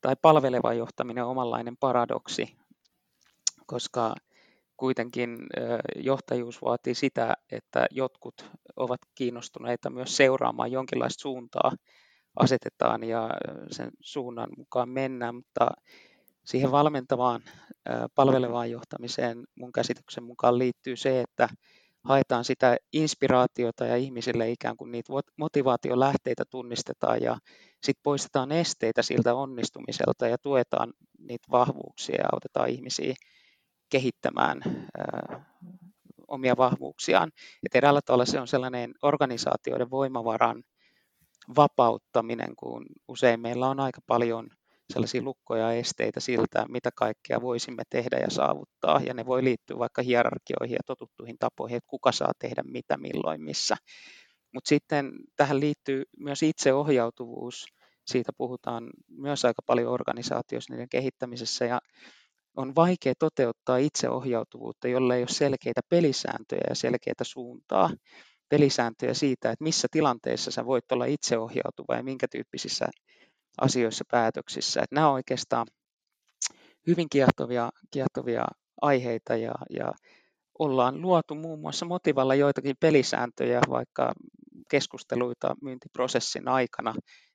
tai 0.00 0.16
palveleva 0.22 0.74
johtaminen 0.74 1.24
on 1.24 1.30
omanlainen 1.30 1.76
paradoksi, 1.76 2.56
koska 3.66 4.14
kuitenkin 4.76 5.38
johtajuus 5.96 6.62
vaatii 6.62 6.94
sitä, 6.94 7.34
että 7.52 7.86
jotkut 7.90 8.50
ovat 8.76 9.00
kiinnostuneita 9.14 9.90
myös 9.90 10.16
seuraamaan 10.16 10.72
jonkinlaista 10.72 11.22
suuntaa 11.22 11.72
asetetaan 12.36 13.04
ja 13.04 13.30
sen 13.70 13.90
suunnan 14.00 14.48
mukaan 14.56 14.88
mennään, 14.88 15.34
mutta 15.34 15.70
siihen 16.44 16.70
valmentavaan 16.70 17.42
palvelevaan 18.14 18.70
johtamiseen 18.70 19.44
mun 19.58 19.72
käsityksen 19.72 20.24
mukaan 20.24 20.58
liittyy 20.58 20.96
se, 20.96 21.20
että 21.20 21.48
haetaan 22.04 22.44
sitä 22.44 22.76
inspiraatiota 22.92 23.86
ja 23.86 23.96
ihmisille 23.96 24.50
ikään 24.50 24.76
kuin 24.76 24.92
niitä 24.92 25.12
motivaatiolähteitä 25.36 26.44
tunnistetaan 26.50 27.22
ja 27.22 27.38
sitten 27.82 28.02
poistetaan 28.02 28.52
esteitä 28.52 29.02
siltä 29.02 29.34
onnistumiselta 29.34 30.28
ja 30.28 30.38
tuetaan 30.38 30.92
niitä 31.18 31.46
vahvuuksia 31.50 32.16
ja 32.16 32.28
autetaan 32.32 32.68
ihmisiä 32.68 33.14
kehittämään 33.88 34.60
omia 36.28 36.56
vahvuuksiaan. 36.56 37.30
Et 37.66 37.74
eräällä 37.74 38.00
tavalla 38.04 38.24
se 38.24 38.40
on 38.40 38.48
sellainen 38.48 38.94
organisaatioiden 39.02 39.90
voimavaran 39.90 40.62
vapauttaminen, 41.56 42.56
kun 42.56 42.86
usein 43.08 43.40
meillä 43.40 43.68
on 43.68 43.80
aika 43.80 44.00
paljon– 44.06 44.48
sellaisia 44.92 45.22
lukkoja 45.22 45.62
ja 45.62 45.72
esteitä 45.72 46.20
siltä, 46.20 46.66
mitä 46.68 46.90
kaikkea 46.96 47.40
voisimme 47.40 47.82
tehdä 47.90 48.18
ja 48.18 48.30
saavuttaa. 48.30 49.00
Ja 49.06 49.14
ne 49.14 49.26
voi 49.26 49.44
liittyä 49.44 49.78
vaikka 49.78 50.02
hierarkioihin 50.02 50.74
ja 50.74 50.80
totuttuihin 50.86 51.36
tapoihin, 51.38 51.76
että 51.76 51.90
kuka 51.90 52.12
saa 52.12 52.32
tehdä 52.38 52.62
mitä, 52.62 52.96
milloin, 52.96 53.42
missä. 53.42 53.76
Mutta 54.54 54.68
sitten 54.68 55.12
tähän 55.36 55.60
liittyy 55.60 56.02
myös 56.18 56.42
itseohjautuvuus. 56.42 57.64
Siitä 58.06 58.32
puhutaan 58.36 58.90
myös 59.08 59.44
aika 59.44 59.62
paljon 59.66 59.92
organisaatioissa 59.92 60.72
niiden 60.72 60.88
kehittämisessä. 60.88 61.64
Ja 61.64 61.80
on 62.56 62.74
vaikea 62.74 63.14
toteuttaa 63.18 63.76
itseohjautuvuutta, 63.76 64.88
jolle 64.88 65.16
ei 65.16 65.22
ole 65.22 65.28
selkeitä 65.28 65.80
pelisääntöjä 65.88 66.64
ja 66.68 66.74
selkeitä 66.74 67.24
suuntaa. 67.24 67.90
Pelisääntöjä 68.48 69.14
siitä, 69.14 69.50
että 69.50 69.64
missä 69.64 69.88
tilanteessa 69.90 70.50
sä 70.50 70.66
voit 70.66 70.92
olla 70.92 71.04
itseohjautuva 71.04 71.96
ja 71.96 72.02
minkä 72.02 72.26
tyyppisissä 72.28 72.86
asioissa, 73.60 74.04
päätöksissä. 74.10 74.80
Että 74.82 74.94
nämä 74.94 75.08
on 75.08 75.14
oikeastaan 75.14 75.66
hyvin 76.86 77.08
kiehtovia, 77.08 77.70
kiehtovia 77.90 78.44
aiheita 78.82 79.36
ja, 79.36 79.54
ja 79.70 79.92
ollaan 80.58 81.02
luotu 81.02 81.34
muun 81.34 81.60
muassa 81.60 81.86
motivalla 81.86 82.34
joitakin 82.34 82.76
pelisääntöjä, 82.80 83.60
vaikka 83.70 84.12
keskusteluita 84.70 85.56
myyntiprosessin 85.62 86.48
aikana, 86.48 86.94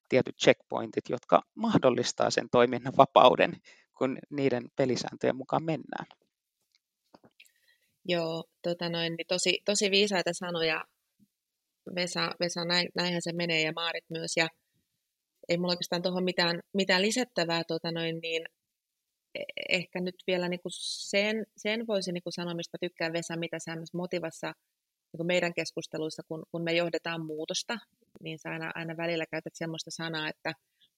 tietyt 0.10 0.36
checkpointit, 0.44 1.10
jotka 1.10 1.42
mahdollistaa 1.56 2.30
sen 2.30 2.48
toiminnan 2.52 2.94
vapauden, 2.98 3.54
kun 3.98 4.18
niiden 4.30 4.64
pelisääntöjen 4.76 5.36
mukaan 5.36 5.64
mennään. 5.64 6.06
Joo, 8.06 8.44
tota 8.64 8.90
noin, 8.90 9.14
niin 9.14 9.28
tosi, 9.28 9.62
tosi 9.66 9.92
viisaita 9.92 10.30
sanoja. 10.34 10.86
Vesa, 11.96 12.32
Vesa 12.40 12.66
näin, 12.66 12.90
näinhän 12.96 13.22
se 13.22 13.34
menee 13.34 13.62
ja 13.62 13.72
Maarit 13.76 14.06
myös. 14.10 14.38
Ja 14.38 14.48
ei 15.50 15.58
mulla 15.58 15.72
oikeastaan 15.72 16.02
tuohon 16.02 16.24
mitään, 16.24 16.60
mitään 16.74 17.02
lisättävää. 17.02 17.64
Tota 17.64 17.92
noin, 17.92 18.20
niin 18.22 18.46
e, 19.36 19.44
ehkä 19.70 20.00
nyt 20.00 20.16
vielä 20.28 20.50
niin 20.50 20.62
kuin 20.62 20.72
sen, 20.76 21.46
sen 21.58 21.88
voisi 21.88 22.12
niin 22.12 22.24
kuin 22.24 22.34
sanoa, 22.34 22.54
mistä 22.54 22.78
tykkään 22.82 23.14
Vesa, 23.14 23.38
mitä 23.38 23.60
sä 23.60 23.76
myös 23.76 23.94
motivassa 23.94 24.48
niin 25.12 25.18
kuin 25.18 25.28
meidän 25.28 25.54
keskusteluissa, 25.54 26.24
kun, 26.28 26.44
kun 26.52 26.64
me 26.64 26.74
johdetaan 26.74 27.26
muutosta, 27.26 27.78
niin 28.24 28.40
sä 28.40 28.50
aina, 28.50 28.72
aina 28.76 28.98
välillä 28.98 29.26
käytät 29.32 29.56
semmoista 29.56 29.92
sanaa, 29.92 30.30
että 30.30 30.54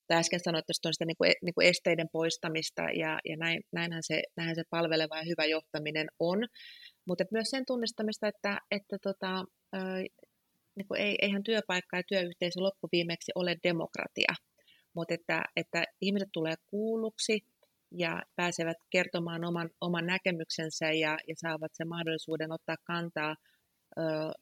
tai 0.07 0.17
äsken 0.17 0.39
sanoit, 0.39 0.63
että 0.63 0.87
on 0.89 0.93
sitä 0.93 1.05
niin 1.05 1.17
kuin, 1.17 1.31
e, 1.31 1.33
niin 1.41 1.53
kuin 1.53 1.67
esteiden 1.67 2.09
poistamista 2.11 2.81
ja, 2.81 3.19
ja 3.25 3.37
näin, 3.37 3.61
näinhän, 3.71 4.03
se, 4.03 4.21
näinhän 4.37 4.55
se 4.55 4.63
palveleva 4.69 5.17
ja 5.17 5.23
hyvä 5.23 5.45
johtaminen 5.45 6.07
on. 6.19 6.39
Mutta 7.05 7.23
myös 7.31 7.49
sen 7.49 7.65
tunnistamista, 7.65 8.27
että, 8.27 8.57
että 8.71 8.97
tota, 9.03 9.45
niin 10.75 10.87
kuin 10.87 11.01
ei, 11.01 11.15
eihän 11.21 11.43
työpaikka 11.43 11.97
ja 11.97 12.03
työyhteisö 12.07 12.59
loppuviimeksi 12.59 13.31
ole 13.35 13.57
demokratia, 13.63 14.33
mutta 14.93 15.13
että, 15.13 15.43
että 15.55 15.83
ihmiset 16.01 16.29
tulee 16.33 16.55
kuulluksi 16.67 17.39
ja 17.91 18.21
pääsevät 18.35 18.77
kertomaan 18.89 19.45
oman, 19.45 19.69
oman 19.81 20.05
näkemyksensä 20.05 20.85
ja, 20.85 21.17
ja 21.27 21.35
saavat 21.35 21.71
sen 21.73 21.87
mahdollisuuden 21.87 22.51
ottaa 22.51 22.75
kantaa. 22.83 23.35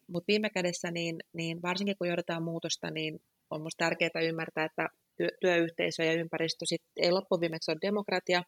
Mutta 0.07 0.27
viime 0.27 0.49
kädessä, 0.49 0.91
niin, 0.91 1.15
niin 1.33 1.61
varsinkin 1.61 1.95
kun 1.97 2.07
johdetaan 2.07 2.43
muutosta, 2.43 2.91
niin 2.91 3.19
on 3.49 3.61
minusta 3.61 3.85
tärkeää 3.85 4.27
ymmärtää, 4.29 4.65
että 4.65 4.87
työ, 5.17 5.29
työyhteisö 5.41 6.03
ja 6.03 6.13
ympäristö 6.13 6.65
sit 6.65 6.81
ei 6.95 7.11
loppuviimeksi 7.11 7.71
ole 7.71 7.77
demokratia, 7.81 8.43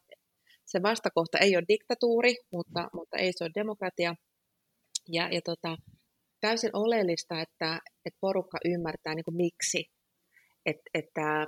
se 0.64 0.82
vastakohta 0.82 1.38
ei 1.38 1.56
ole 1.56 1.64
diktatuuri, 1.68 2.34
mutta, 2.52 2.88
mutta 2.92 3.16
ei 3.16 3.32
se 3.32 3.44
ole 3.44 3.50
demokratia. 3.54 4.14
Ja, 5.08 5.28
ja 5.32 5.40
tota, 5.44 5.76
täysin 6.46 6.70
oleellista, 6.72 7.34
että, 7.40 7.70
että 8.06 8.18
porukka 8.20 8.58
ymmärtää 8.64 9.14
niin 9.14 9.28
kuin 9.28 9.36
miksi, 9.36 9.82
Et, 10.66 10.80
että 10.94 11.46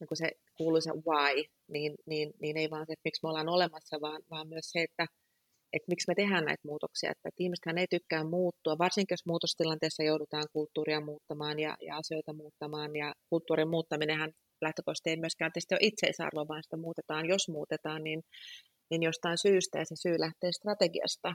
niin 0.00 0.08
kuin 0.08 0.18
se 0.18 0.30
kuuluisa 0.58 0.92
why, 1.08 1.44
niin, 1.74 1.94
niin, 2.06 2.32
niin 2.42 2.56
ei 2.56 2.70
vaan 2.70 2.86
se, 2.86 2.92
että 2.92 3.06
miksi 3.08 3.20
me 3.22 3.28
ollaan 3.28 3.48
olemassa, 3.48 4.00
vaan, 4.00 4.22
vaan 4.30 4.48
myös 4.48 4.66
se, 4.72 4.82
että, 4.82 5.06
että 5.72 5.90
miksi 5.92 6.10
me 6.10 6.14
tehdään 6.14 6.44
näitä 6.44 6.68
muutoksia. 6.70 7.10
Että, 7.10 7.28
että 7.28 7.42
ihmisethän 7.44 7.78
ei 7.78 7.86
tykkää 7.90 8.24
muuttua, 8.24 8.78
varsinkin 8.78 9.14
jos 9.14 9.26
muutostilanteessa 9.26 10.02
joudutaan 10.02 10.48
kulttuuria 10.52 11.00
muuttamaan 11.00 11.58
ja, 11.58 11.76
ja 11.86 11.96
asioita 11.96 12.32
muuttamaan. 12.32 12.96
Ja 12.96 13.14
kulttuurin 13.30 13.70
muuttaminenhan 13.70 14.32
lähtökohtaisesti 14.62 15.10
ei 15.10 15.16
myöskään 15.24 15.52
tietysti 15.52 15.74
ole 15.74 15.88
itseisarvo, 15.90 16.48
vaan 16.48 16.62
sitä 16.62 16.76
muutetaan. 16.76 17.28
Jos 17.28 17.48
muutetaan, 17.48 18.04
niin, 18.04 18.20
niin 18.90 19.02
jostain 19.02 19.38
syystä 19.38 19.78
ja 19.78 19.84
se 19.84 19.96
syy 19.96 20.16
lähtee 20.18 20.52
strategiasta. 20.52 21.34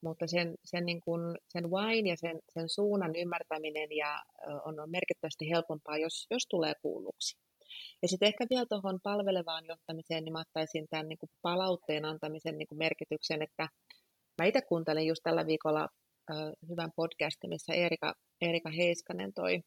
Mutta 0.00 0.26
sen, 0.26 0.54
sen, 0.64 0.86
niin 0.86 1.00
kuin, 1.00 1.20
sen 1.48 1.70
wine 1.70 2.10
ja 2.10 2.16
sen, 2.16 2.38
sen 2.48 2.68
suunnan 2.68 3.16
ymmärtäminen 3.16 3.96
ja, 3.96 4.22
on, 4.64 4.80
on 4.80 4.90
merkittävästi 4.90 5.50
helpompaa, 5.50 5.98
jos, 5.98 6.26
jos 6.30 6.46
tulee 6.50 6.72
kuulluksi. 6.82 7.36
Ja 8.02 8.08
sitten 8.08 8.26
ehkä 8.26 8.46
vielä 8.50 8.66
tuohon 8.68 9.00
palvelevaan 9.02 9.66
johtamiseen, 9.66 10.24
niin 10.24 10.32
mä 10.32 10.40
ottaisin 10.40 10.86
tämän 10.90 11.08
niin 11.08 11.18
kuin 11.18 11.30
palautteen 11.42 12.04
antamisen 12.04 12.58
niin 12.58 12.68
kuin 12.68 12.78
merkityksen, 12.78 13.42
että 13.42 13.68
mä 14.38 14.44
itse 14.44 14.62
kuuntelin 14.62 15.06
just 15.06 15.20
tällä 15.22 15.46
viikolla 15.46 15.88
ö, 16.30 16.34
hyvän 16.68 16.90
podcastin, 16.96 17.50
missä 17.50 17.72
Erika, 17.72 18.14
Erika 18.40 18.70
Heiskanen 18.70 19.32
toi 19.34 19.62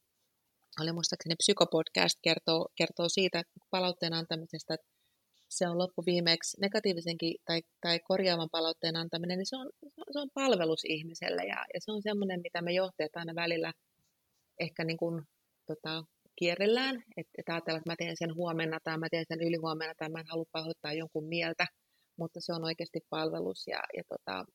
oli 0.80 0.92
muistaakseni 0.92 1.36
psykopodcast, 1.36 2.20
kertoo, 2.22 2.68
kertoo 2.76 3.10
siitä 3.10 3.44
palautteen 3.72 4.14
antamisesta, 4.14 4.74
että 4.74 4.88
se 5.52 5.68
on 5.68 5.78
loppuviimeksi 5.78 6.58
negatiivisenkin 6.62 7.36
tai, 7.46 7.62
tai 7.82 8.00
korjaavan 8.00 8.50
palautteen 8.52 8.96
antaminen, 8.96 9.38
niin 9.38 9.46
se 9.46 9.56
on, 9.56 9.70
se 10.12 10.20
on 10.20 10.30
palvelus 10.34 10.86
ihmiselle 10.86 11.44
ja, 11.44 11.66
ja 11.74 11.80
se 11.80 11.92
on 11.92 12.02
semmoinen, 12.02 12.42
mitä 12.42 12.62
me 12.62 12.72
johtajat 12.72 13.16
aina 13.16 13.36
välillä 13.36 13.74
ehkä 14.60 14.84
niin 14.84 14.98
kuin, 14.98 15.22
tota, 15.66 16.04
kierrellään, 16.36 17.04
että, 17.18 17.32
että 17.38 17.54
ajatellaan, 17.54 17.80
että 17.82 17.92
mä 17.92 17.96
teen 17.98 18.18
sen 18.18 18.36
huomenna 18.36 18.80
tai 18.84 18.98
mä 18.98 19.08
teen 19.12 19.26
sen 19.28 19.42
ylihuomenna 19.42 19.94
tai 19.98 20.10
mä 20.10 20.20
en 20.20 20.28
halua 20.30 20.46
pahoittaa 20.52 20.94
jonkun 20.94 21.26
mieltä, 21.26 21.66
mutta 22.18 22.42
se 22.42 22.54
on 22.54 22.64
oikeasti 22.64 23.00
palvelus 23.10 23.68
ja, 23.68 23.84
ja 23.98 24.04
tota, 24.10 24.46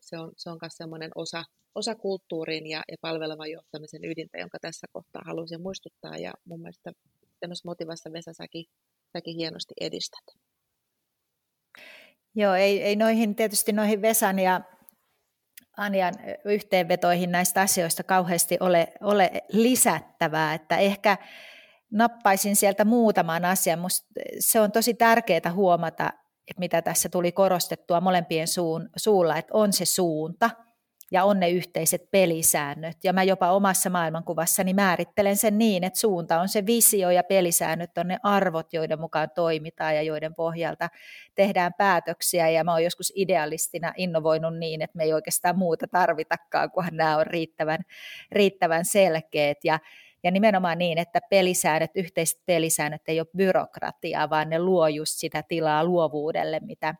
se 0.00 0.18
on, 0.18 0.32
se 0.36 0.50
on 0.50 0.58
semmoinen 0.68 1.10
osa, 1.14 1.44
osa 1.74 1.94
kulttuurin 1.94 2.66
ja, 2.66 2.82
ja 2.90 2.96
palvelevan 3.00 3.50
johtamisen 3.50 4.04
ydintä, 4.04 4.38
jonka 4.38 4.58
tässä 4.60 4.86
kohtaa 4.92 5.22
haluaisin 5.26 5.62
muistuttaa. 5.62 6.16
Ja 6.16 6.32
mun 6.44 6.60
mielestä 6.60 6.92
tämmöisessä 7.40 7.68
motivassa 7.68 8.12
Vesa 8.12 8.32
säkin, 8.32 8.64
säkin 9.12 9.36
hienosti 9.36 9.74
edistät. 9.80 10.24
Joo, 12.34 12.54
ei, 12.54 12.82
ei 12.82 12.96
noihin, 12.96 13.34
tietysti 13.34 13.72
noihin 13.72 14.02
Vesan 14.02 14.38
ja 14.38 14.60
Anjan 15.76 16.14
yhteenvetoihin 16.44 17.32
näistä 17.32 17.60
asioista 17.60 18.02
kauheasti 18.02 18.56
ole, 18.60 18.92
ole 19.00 19.30
lisättävää, 19.52 20.54
että 20.54 20.76
ehkä 20.76 21.16
nappaisin 21.92 22.56
sieltä 22.56 22.84
muutaman 22.84 23.44
asian. 23.44 23.78
Musta 23.78 24.06
se 24.38 24.60
on 24.60 24.72
tosi 24.72 24.94
tärkeää 24.94 25.52
huomata, 25.52 26.12
että 26.48 26.60
mitä 26.60 26.82
tässä 26.82 27.08
tuli 27.08 27.32
korostettua 27.32 28.00
molempien 28.00 28.48
suun, 28.48 28.88
suulla, 28.96 29.36
että 29.36 29.54
on 29.54 29.72
se 29.72 29.84
suunta 29.84 30.50
ja 31.10 31.24
on 31.24 31.40
ne 31.40 31.50
yhteiset 31.50 32.10
pelisäännöt. 32.10 32.96
Ja 33.04 33.12
mä 33.12 33.22
jopa 33.22 33.50
omassa 33.50 33.90
maailmankuvassani 33.90 34.74
määrittelen 34.74 35.36
sen 35.36 35.58
niin, 35.58 35.84
että 35.84 35.98
suunta 35.98 36.40
on 36.40 36.48
se 36.48 36.66
visio 36.66 37.10
ja 37.10 37.22
pelisäännöt 37.24 37.98
on 37.98 38.08
ne 38.08 38.18
arvot, 38.22 38.72
joiden 38.72 39.00
mukaan 39.00 39.28
toimitaan 39.34 39.96
ja 39.96 40.02
joiden 40.02 40.34
pohjalta 40.34 40.88
tehdään 41.34 41.74
päätöksiä. 41.78 42.48
Ja 42.48 42.64
mä 42.64 42.72
oon 42.72 42.84
joskus 42.84 43.12
idealistina 43.16 43.92
innovoinut 43.96 44.58
niin, 44.58 44.82
että 44.82 44.96
me 44.96 45.04
ei 45.04 45.12
oikeastaan 45.12 45.58
muuta 45.58 45.86
tarvitakaan, 45.88 46.70
kunhan 46.70 46.96
nämä 46.96 47.16
on 47.16 47.26
riittävän, 47.26 47.80
riittävän 48.32 48.84
selkeät. 48.84 49.58
Ja 49.64 49.78
ja 50.24 50.30
nimenomaan 50.30 50.78
niin, 50.78 50.98
että 50.98 51.20
pelisäännöt, 51.30 51.90
yhteiset 51.94 52.40
pelisäännöt 52.46 53.02
ei 53.06 53.20
ole 53.20 53.26
byrokratiaa, 53.36 54.30
vaan 54.30 54.50
ne 54.50 54.58
luo 54.58 54.88
just 54.88 55.12
sitä 55.14 55.42
tilaa 55.42 55.84
luovuudelle, 55.84 56.60
mitä, 56.60 56.94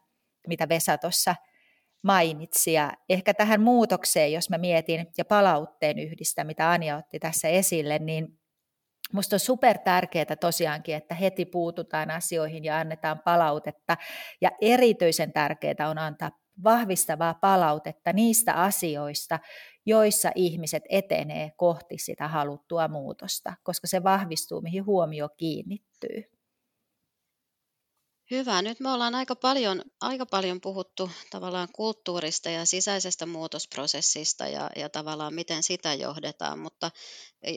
mitä 0.47 0.69
Vesa 0.69 0.99
tuossa 0.99 1.35
mainitsi. 2.03 2.73
Ja 2.73 2.93
ehkä 3.09 3.35
tähän 3.35 3.61
muutokseen, 3.61 4.33
jos 4.33 4.51
mä 4.51 4.59
mietin, 4.59 5.07
ja 5.19 5.25
palautteen 5.25 5.99
yhdistä, 5.99 6.45
mitä 6.45 6.71
Anja 6.71 6.97
otti 6.97 7.19
tässä 7.19 7.49
esille, 7.49 7.99
niin 7.99 8.41
Minusta 9.13 9.37
on 9.37 9.41
super 9.41 9.79
tärkeää 9.79 10.37
tosiaankin, 10.41 10.95
että 10.95 11.15
heti 11.15 11.45
puututaan 11.45 12.11
asioihin 12.11 12.65
ja 12.65 12.79
annetaan 12.79 13.21
palautetta. 13.25 13.97
Ja 14.41 14.51
erityisen 14.61 15.33
tärkeää 15.33 15.89
on 15.91 15.99
antaa 15.99 16.31
vahvistavaa 16.65 17.35
palautetta 17.35 18.13
niistä 18.13 18.55
asioista, 18.55 19.39
joissa 19.87 20.31
ihmiset 20.35 20.83
etenee 20.89 21.51
kohti 21.57 21.99
sitä 21.99 22.29
haluttua 22.29 22.89
muutosta, 22.89 23.55
koska 23.63 23.87
se 23.87 24.03
vahvistuu, 24.03 24.61
mihin 24.61 24.87
huomio 24.87 25.29
kiinnittyy. 25.37 26.40
Hyvä. 28.31 28.63
Nyt 28.63 28.81
me 28.81 28.91
ollaan 28.91 29.15
aika 29.15 29.37
paljon, 29.37 29.83
aika 30.01 30.27
paljon 30.27 30.61
puhuttu 30.61 31.11
tavallaan 31.31 31.69
kulttuurista 31.73 32.51
ja 32.51 32.65
sisäisestä 32.65 33.27
muutosprosessista 33.27 34.47
ja, 34.47 34.71
ja 34.77 34.89
tavallaan 34.89 35.35
miten 35.35 35.63
sitä 35.63 35.95
johdetaan, 35.95 36.59
mutta 36.59 36.91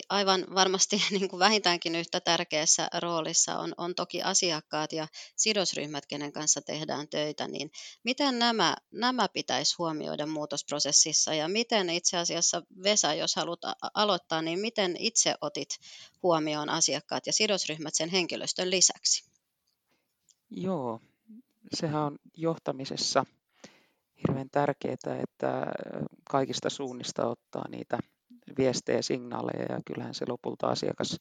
aivan 0.09 0.45
varmasti 0.55 1.01
niin 1.11 1.29
kuin 1.29 1.39
vähintäänkin 1.39 1.95
yhtä 1.95 2.19
tärkeässä 2.19 2.87
roolissa 2.99 3.59
on, 3.59 3.73
on 3.77 3.95
toki 3.95 4.21
asiakkaat 4.21 4.93
ja 4.93 5.07
sidosryhmät, 5.35 6.05
kenen 6.05 6.33
kanssa 6.33 6.61
tehdään 6.61 7.07
töitä, 7.07 7.47
niin 7.47 7.71
miten 8.03 8.39
nämä, 8.39 8.75
nämä 8.91 9.29
pitäisi 9.29 9.75
huomioida 9.77 10.25
muutosprosessissa 10.25 11.33
ja 11.33 11.47
miten 11.47 11.89
itse 11.89 12.17
asiassa 12.17 12.61
Vesa, 12.83 13.13
jos 13.13 13.35
haluat 13.35 13.59
aloittaa, 13.93 14.41
niin 14.41 14.59
miten 14.59 14.95
itse 14.99 15.35
otit 15.41 15.69
huomioon 16.23 16.69
asiakkaat 16.69 17.27
ja 17.27 17.33
sidosryhmät 17.33 17.95
sen 17.95 18.09
henkilöstön 18.09 18.71
lisäksi? 18.71 19.32
Joo, 20.55 20.99
sehän 21.73 22.01
on 22.01 22.17
johtamisessa 22.37 23.25
hirveän 24.27 24.49
tärkeää, 24.51 24.93
että 25.21 25.65
kaikista 26.29 26.69
suunnista 26.69 27.27
ottaa 27.27 27.65
niitä 27.69 27.97
viestejä 28.57 28.97
ja 28.97 29.03
signaaleja 29.03 29.65
ja 29.69 29.79
kyllähän 29.85 30.13
se 30.13 30.25
lopulta 30.27 30.67
asiakas, 30.67 31.19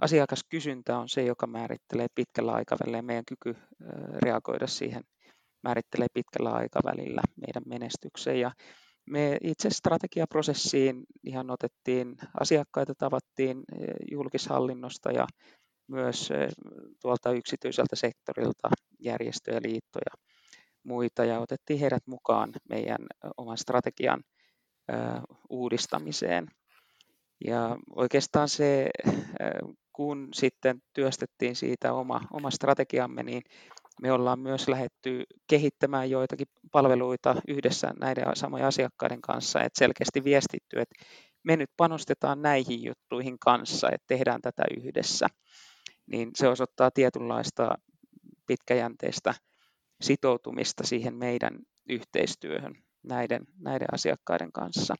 asiakaskysyntä 0.00 0.98
on 0.98 1.08
se, 1.08 1.24
joka 1.24 1.46
määrittelee 1.46 2.06
pitkällä 2.14 2.52
aikavälillä 2.52 2.98
ja 2.98 3.02
meidän 3.02 3.24
kyky 3.24 3.56
reagoida 4.22 4.66
siihen 4.66 5.02
määrittelee 5.62 6.06
pitkällä 6.14 6.52
aikavälillä 6.52 7.22
meidän 7.36 7.62
menestyksen. 7.66 8.40
Ja 8.40 8.50
me 9.06 9.38
itse 9.42 9.70
strategiaprosessiin 9.70 11.04
ihan 11.24 11.50
otettiin 11.50 12.16
asiakkaita, 12.40 12.94
tavattiin 12.94 13.64
julkishallinnosta 14.10 15.12
ja 15.12 15.26
myös 15.90 16.28
tuolta 17.02 17.32
yksityiseltä 17.32 17.96
sektorilta 17.96 18.68
järjestöjä, 18.98 19.60
liittoja, 19.62 20.14
muita 20.82 21.24
ja 21.24 21.40
otettiin 21.40 21.80
heidät 21.80 22.06
mukaan 22.06 22.52
meidän 22.68 22.98
oman 23.36 23.58
strategian 23.58 24.22
uudistamiseen. 25.50 26.46
Ja 27.46 27.76
oikeastaan 27.96 28.48
se, 28.48 28.90
kun 29.92 30.28
sitten 30.34 30.78
työstettiin 30.92 31.56
siitä 31.56 31.92
oma, 31.92 32.20
oma 32.32 32.50
strategiamme, 32.50 33.22
niin 33.22 33.42
Me 34.02 34.12
ollaan 34.12 34.38
myös 34.38 34.68
lähetty 34.68 35.24
kehittämään 35.50 36.10
joitakin 36.10 36.46
palveluita 36.72 37.36
yhdessä 37.48 37.90
näiden 38.00 38.24
samojen 38.34 38.66
asiakkaiden 38.66 39.20
kanssa, 39.20 39.62
että 39.62 39.78
selkeästi 39.78 40.24
viestitty, 40.24 40.80
että 40.80 41.04
me 41.42 41.56
nyt 41.56 41.70
panostetaan 41.76 42.42
näihin 42.42 42.84
juttuihin 42.84 43.38
kanssa, 43.38 43.88
että 43.90 44.04
tehdään 44.06 44.40
tätä 44.40 44.62
yhdessä. 44.76 45.26
Niin 46.10 46.30
se 46.34 46.48
osoittaa 46.48 46.90
tietynlaista 46.90 47.74
pitkäjänteistä 48.46 49.34
sitoutumista 50.00 50.86
siihen 50.86 51.14
meidän 51.14 51.58
yhteistyöhön 51.88 52.74
näiden, 53.02 53.44
näiden 53.58 53.88
asiakkaiden 53.92 54.52
kanssa. 54.52 54.94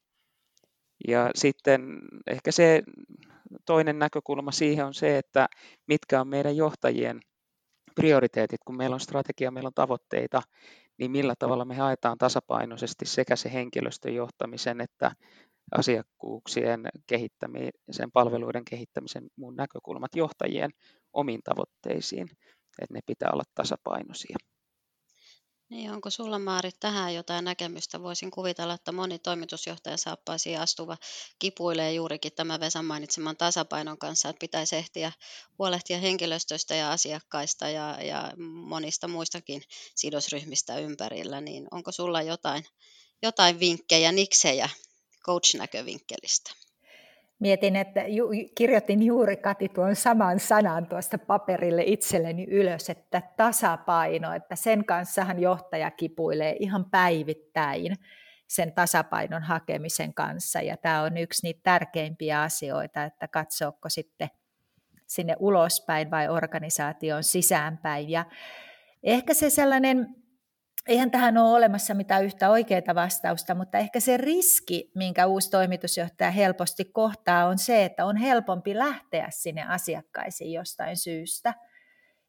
Ja 1.09 1.31
sitten 1.35 1.99
ehkä 2.27 2.53
se 2.53 2.83
toinen 3.67 3.99
näkökulma 3.99 4.53
siihen 4.53 4.87
on 4.87 4.95
se, 4.95 5.19
että 5.19 5.49
mitkä 5.87 6.21
on 6.21 6.29
meidän 6.29 6.57
johtajien 6.57 7.21
prioriteetit, 7.95 8.61
kun 8.65 8.77
meillä 8.77 8.95
on 8.95 9.01
strategia, 9.01 9.51
meillä 9.51 9.67
on 9.67 9.75
tavoitteita, 9.75 10.43
niin 10.99 11.11
millä 11.11 11.35
tavalla 11.39 11.65
me 11.65 11.75
haetaan 11.75 12.19
tasapainoisesti 12.19 13.07
sekä 13.07 13.37
se 13.37 13.53
henkilöstön 13.53 14.15
johtamisen 14.15 14.81
että 14.81 15.13
asiakkuuksien 15.79 16.81
kehittämisen, 17.07 18.13
palveluiden 18.13 18.65
kehittämisen 18.65 19.27
muun 19.37 19.57
näkökulmat 19.57 20.15
johtajien 20.15 20.71
omiin 21.13 21.41
tavoitteisiin, 21.45 22.29
että 22.83 22.95
ne 22.95 23.01
pitää 23.07 23.31
olla 23.33 23.45
tasapainoisia. 23.55 24.37
Niin, 25.71 25.93
onko 25.93 26.11
sulla 26.11 26.39
Maarit 26.39 26.77
tähän 26.81 27.15
jotain 27.15 27.45
näkemystä? 27.45 28.03
Voisin 28.03 28.31
kuvitella, 28.31 28.75
että 28.75 28.93
moni 28.93 29.19
toimitusjohtaja 29.19 29.97
saappaisiin 29.97 30.61
astuva 30.61 30.97
kipuilee 31.39 31.93
juurikin 31.93 32.33
tämän 32.33 32.61
Vesan 32.61 32.85
mainitseman 32.85 33.37
tasapainon 33.37 33.99
kanssa, 33.99 34.29
että 34.29 34.41
pitäisi 34.41 34.77
ehtiä 34.77 35.13
huolehtia 35.59 35.99
henkilöstöstä 35.99 36.75
ja 36.75 36.93
asiakkaista 36.93 37.69
ja, 37.69 37.99
ja 38.03 38.33
monista 38.39 39.09
muistakin 39.09 39.63
sidosryhmistä 39.95 40.79
ympärillä, 40.79 41.41
niin 41.41 41.69
onko 41.71 41.93
sulla 41.93 42.23
jotain, 42.23 42.65
jotain 43.23 43.61
vinkkejä, 43.61 44.13
niksejä 44.13 44.69
coach-näkövinkkelistä? 45.27 46.51
Mietin, 47.39 47.77
että 47.77 48.05
ju, 48.09 48.29
kirjoitin 48.55 49.03
juuri 49.03 49.37
Kati 49.37 49.69
tuon 49.69 49.97
saman 49.97 50.41
sanan 50.41 50.87
tuosta 50.87 51.19
paperille 51.19 51.83
itselleni 51.87 52.45
ylös, 52.45 52.91
että 52.91 53.23
tasapaino, 53.37 54.35
että 54.35 54.57
sen 54.57 54.85
kanssahan 54.85 55.41
johtaja 55.41 55.91
kipuilee 55.91 56.57
ihan 56.59 56.85
päivittäin 56.91 57.97
sen 58.47 58.73
tasapainon 58.73 59.43
hakemisen 59.43 60.15
kanssa. 60.15 60.61
Ja 60.61 60.77
tämä 60.77 61.03
on 61.03 61.17
yksi 61.17 61.47
niitä 61.47 61.61
tärkeimpiä 61.63 62.43
asioita, 62.43 63.05
että 63.05 63.29
katsoako 63.29 63.89
sitten 63.89 64.29
sinne 65.07 65.37
ulospäin 65.39 66.11
vai 66.11 66.29
organisaation 66.29 67.25
sisäänpäin. 67.25 68.11
Ja 68.11 68.25
ehkä 69.03 69.35
se 69.35 69.51
sellainen 69.51 70.15
eihän 70.87 71.11
tähän 71.11 71.39
ole 71.39 71.57
olemassa 71.57 71.95
mitään 71.95 72.25
yhtä 72.25 72.51
oikeaa 72.51 72.95
vastausta, 72.95 73.55
mutta 73.55 73.79
ehkä 73.79 74.01
se 74.01 74.17
riski, 74.17 74.91
minkä 74.95 75.27
uusi 75.27 75.51
toimitusjohtaja 75.51 76.31
helposti 76.31 76.85
kohtaa, 76.85 77.47
on 77.47 77.59
se, 77.59 77.85
että 77.85 78.05
on 78.05 78.17
helpompi 78.17 78.79
lähteä 78.79 79.27
sinne 79.31 79.65
asiakkaisiin 79.69 80.53
jostain 80.53 80.97
syystä 80.97 81.55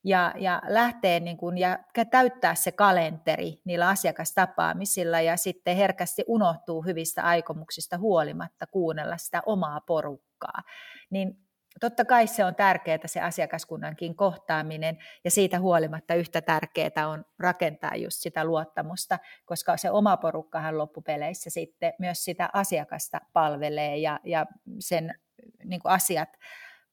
ja, 0.04 0.34
ja 0.38 0.62
lähteä 0.68 1.20
niin 1.20 1.38
kuin, 1.38 1.58
ja 1.58 1.80
täyttää 2.12 2.56
se 2.56 2.72
kalenteri 2.72 3.62
niillä 3.66 3.88
asiakastapaamisilla 3.88 5.22
ja 5.22 5.38
sitten 5.38 5.78
herkästi 5.78 6.24
unohtuu 6.28 6.82
hyvistä 6.82 7.24
aikomuksista 7.24 7.98
huolimatta 7.98 8.68
kuunnella 8.68 9.18
sitä 9.18 9.42
omaa 9.46 9.82
porukkaa. 9.82 10.64
Niin 11.10 11.38
totta 11.80 12.06
kai 12.06 12.28
se 12.28 12.46
on 12.46 12.56
tärkeää 12.56 13.00
se 13.06 13.22
asiakaskunnankin 13.22 14.16
kohtaaminen 14.16 14.98
ja 15.24 15.32
siitä 15.32 15.60
huolimatta 15.60 16.16
yhtä 16.16 16.42
tärkeää 16.42 17.08
on 17.08 17.26
rakentaa 17.40 17.96
just 17.96 18.18
sitä 18.20 18.46
luottamusta, 18.46 19.20
koska 19.46 19.78
se 19.78 19.92
oma 19.92 20.18
porukkahan 20.18 20.78
loppupeleissä 20.78 21.50
sitten 21.50 21.94
myös 22.00 22.24
sitä 22.26 22.50
asiakasta 22.54 23.22
palvelee 23.34 23.98
ja, 23.98 24.20
ja 24.24 24.46
sen 24.80 25.16
niin 25.64 25.82
asiat 25.84 26.30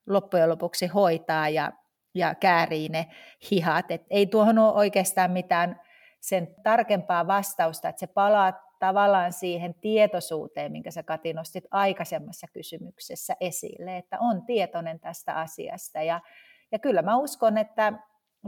loppujen 0.06 0.48
lopuksi 0.48 0.86
hoitaa 0.86 1.48
ja, 1.48 1.72
ja 2.14 2.34
käärii 2.34 2.88
ne 2.88 3.06
hihat. 3.50 3.90
Et 3.90 4.06
ei 4.10 4.26
tuohon 4.26 4.58
ole 4.58 4.72
oikeastaan 4.72 5.30
mitään 5.30 5.80
sen 6.20 6.54
tarkempaa 6.62 7.26
vastausta, 7.26 7.88
että 7.88 8.00
se 8.00 8.06
palaa 8.06 8.67
tavallaan 8.78 9.32
siihen 9.32 9.74
tietoisuuteen, 9.74 10.72
minkä 10.72 10.90
sä 10.90 11.02
Kati 11.02 11.32
nostit 11.32 11.64
aikaisemmassa 11.70 12.46
kysymyksessä 12.52 13.36
esille, 13.40 13.96
että 13.96 14.16
on 14.20 14.46
tietoinen 14.46 15.00
tästä 15.00 15.34
asiasta. 15.34 16.02
Ja, 16.02 16.20
ja 16.72 16.78
kyllä 16.78 17.02
mä 17.02 17.16
uskon, 17.16 17.58
että 17.58 17.92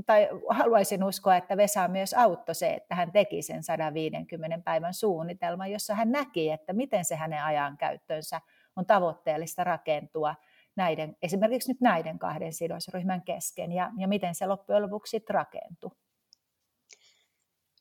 tai 0.07 0.29
haluaisin 0.49 1.05
uskoa, 1.05 1.37
että 1.37 1.57
Vesa 1.57 1.88
myös 1.88 2.14
auttoi 2.14 2.55
se, 2.55 2.75
että 2.75 2.95
hän 2.95 3.12
teki 3.12 3.43
sen 3.43 3.62
150 3.62 4.59
päivän 4.64 4.95
suunnitelman, 4.95 5.71
jossa 5.71 5.95
hän 5.95 6.12
näki, 6.12 6.51
että 6.51 6.73
miten 6.73 7.05
se 7.05 7.16
hänen 7.16 7.45
ajankäyttönsä 7.45 8.40
on 8.77 8.87
tavoitteellista 8.87 9.64
rakentua 9.64 10.35
näiden, 10.77 11.16
esimerkiksi 11.23 11.73
nyt 11.73 11.81
näiden 11.81 12.19
kahden 12.19 12.53
sidosryhmän 12.53 13.23
kesken, 13.23 13.73
ja, 13.73 13.90
ja 13.99 14.09
miten 14.09 14.35
se 14.35 14.47
loppujen 14.47 14.83
lopuksi 14.83 15.25
rakentui. 15.31 15.90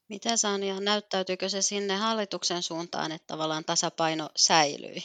Miten 0.09 0.37
Sanja, 0.37 0.79
näyttäytyykö 0.79 1.49
se 1.49 1.61
sinne 1.61 1.95
hallituksen 1.95 2.63
suuntaan, 2.63 3.11
että 3.11 3.27
tavallaan 3.27 3.65
tasapaino 3.65 4.29
säilyi? 4.35 5.03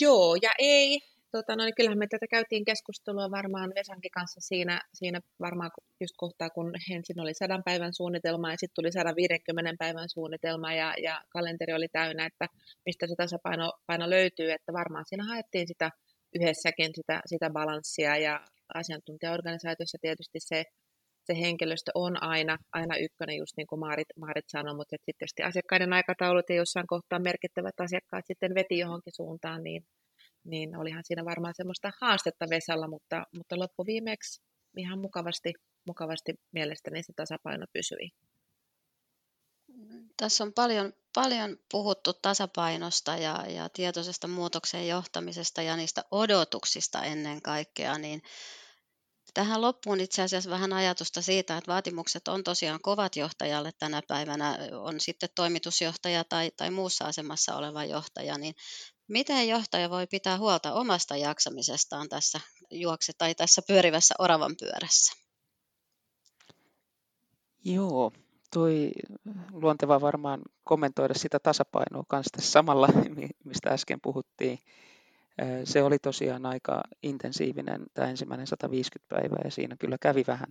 Joo 0.00 0.36
ja 0.42 0.50
ei. 0.58 1.00
Tota, 1.32 1.56
no, 1.56 1.64
niin 1.64 1.74
kyllähän 1.74 1.98
me 1.98 2.06
tätä 2.10 2.26
käytiin 2.30 2.64
keskustelua 2.64 3.30
varmaan 3.30 3.72
Vesankin 3.74 4.10
kanssa 4.10 4.40
siinä, 4.40 4.80
siinä 4.94 5.20
varmaan 5.40 5.70
just 6.00 6.14
kohtaa, 6.16 6.50
kun 6.50 6.72
ensin 6.90 7.20
oli 7.20 7.34
sadan 7.34 7.62
päivän 7.64 7.94
suunnitelma 7.94 8.50
ja 8.50 8.56
sitten 8.56 8.74
tuli 8.74 8.92
150 8.92 9.74
päivän 9.78 10.08
suunnitelma 10.08 10.74
ja, 10.74 10.94
ja 11.02 11.22
kalenteri 11.28 11.72
oli 11.72 11.88
täynnä, 11.88 12.26
että 12.26 12.46
mistä 12.86 13.06
se 13.06 13.14
tasapaino 13.16 13.72
paino 13.86 14.10
löytyy, 14.10 14.50
että 14.52 14.72
varmaan 14.72 15.04
siinä 15.08 15.24
haettiin 15.24 15.68
sitä 15.68 15.90
yhdessäkin 16.34 16.90
sitä, 16.94 17.20
sitä 17.26 17.50
balanssia 17.50 18.16
ja 18.16 18.40
asiantuntijaorganisaatiossa 18.74 19.98
tietysti 20.00 20.38
se 20.40 20.64
se 21.26 21.40
henkilöstö 21.40 21.90
on 21.94 22.22
aina, 22.22 22.58
aina 22.72 22.96
ykkönen, 22.96 23.36
just 23.36 23.56
niin 23.56 23.66
kuin 23.66 23.78
Maarit, 23.80 24.08
Maarit 24.18 24.44
sanoi, 24.48 24.74
mutta 24.74 24.90
sitten 24.90 25.14
tietysti 25.18 25.42
asiakkaiden 25.42 25.92
aikataulut 25.92 26.50
ja 26.50 26.56
jossain 26.56 26.86
kohtaa 26.86 27.18
merkittävät 27.18 27.80
asiakkaat 27.80 28.26
sitten 28.26 28.54
veti 28.54 28.78
johonkin 28.78 29.14
suuntaan, 29.16 29.62
niin, 29.62 29.86
niin 30.44 30.76
olihan 30.76 31.04
siinä 31.04 31.24
varmaan 31.24 31.54
semmoista 31.56 31.92
haastetta 32.00 32.46
Vesalla, 32.50 32.88
mutta, 32.88 33.24
mutta 33.36 33.58
loppuviimeksi 33.58 34.42
ihan 34.76 34.98
mukavasti, 34.98 35.52
mukavasti 35.86 36.34
mielestäni 36.52 37.02
se 37.02 37.12
tasapaino 37.16 37.66
pysyi. 37.72 38.10
Tässä 40.16 40.44
on 40.44 40.52
paljon, 40.52 40.92
paljon 41.14 41.56
puhuttu 41.70 42.12
tasapainosta 42.22 43.16
ja, 43.16 43.44
ja 43.48 43.68
tietoisesta 43.68 44.28
muutoksen 44.28 44.88
johtamisesta 44.88 45.62
ja 45.62 45.76
niistä 45.76 46.02
odotuksista 46.10 47.04
ennen 47.04 47.42
kaikkea, 47.42 47.98
niin 47.98 48.22
Tähän 49.36 49.62
loppuun 49.62 50.00
itse 50.00 50.22
asiassa 50.22 50.50
vähän 50.50 50.72
ajatusta 50.72 51.22
siitä, 51.22 51.56
että 51.56 51.72
vaatimukset 51.72 52.28
on 52.28 52.44
tosiaan 52.44 52.80
kovat 52.82 53.16
johtajalle 53.16 53.70
tänä 53.78 54.02
päivänä, 54.08 54.58
on 54.72 55.00
sitten 55.00 55.28
toimitusjohtaja 55.34 56.24
tai, 56.24 56.50
tai 56.56 56.70
muussa 56.70 57.04
asemassa 57.04 57.56
oleva 57.56 57.84
johtaja, 57.84 58.38
niin 58.38 58.54
miten 59.08 59.48
johtaja 59.48 59.90
voi 59.90 60.06
pitää 60.06 60.38
huolta 60.38 60.72
omasta 60.74 61.16
jaksamisestaan 61.16 62.08
tässä 62.08 62.40
juokse 62.70 63.12
tai 63.18 63.34
tässä 63.34 63.62
pyörivässä 63.68 64.14
oravan 64.18 64.54
pyörässä? 64.60 65.12
Joo, 67.64 68.12
toi 68.52 68.90
luonteva 69.52 70.00
varmaan 70.00 70.42
kommentoida 70.64 71.14
sitä 71.14 71.38
tasapainoa 71.38 72.04
kanssa 72.08 72.36
tässä 72.36 72.50
samalla, 72.50 72.88
mistä 73.44 73.70
äsken 73.70 74.00
puhuttiin. 74.00 74.58
Se 75.64 75.82
oli 75.82 75.98
tosiaan 75.98 76.46
aika 76.46 76.82
intensiivinen 77.02 77.86
tämä 77.94 78.08
ensimmäinen 78.08 78.46
150 78.46 79.14
päivää 79.14 79.40
ja 79.44 79.50
siinä 79.50 79.76
kyllä 79.78 79.96
kävi 80.00 80.24
vähän 80.26 80.48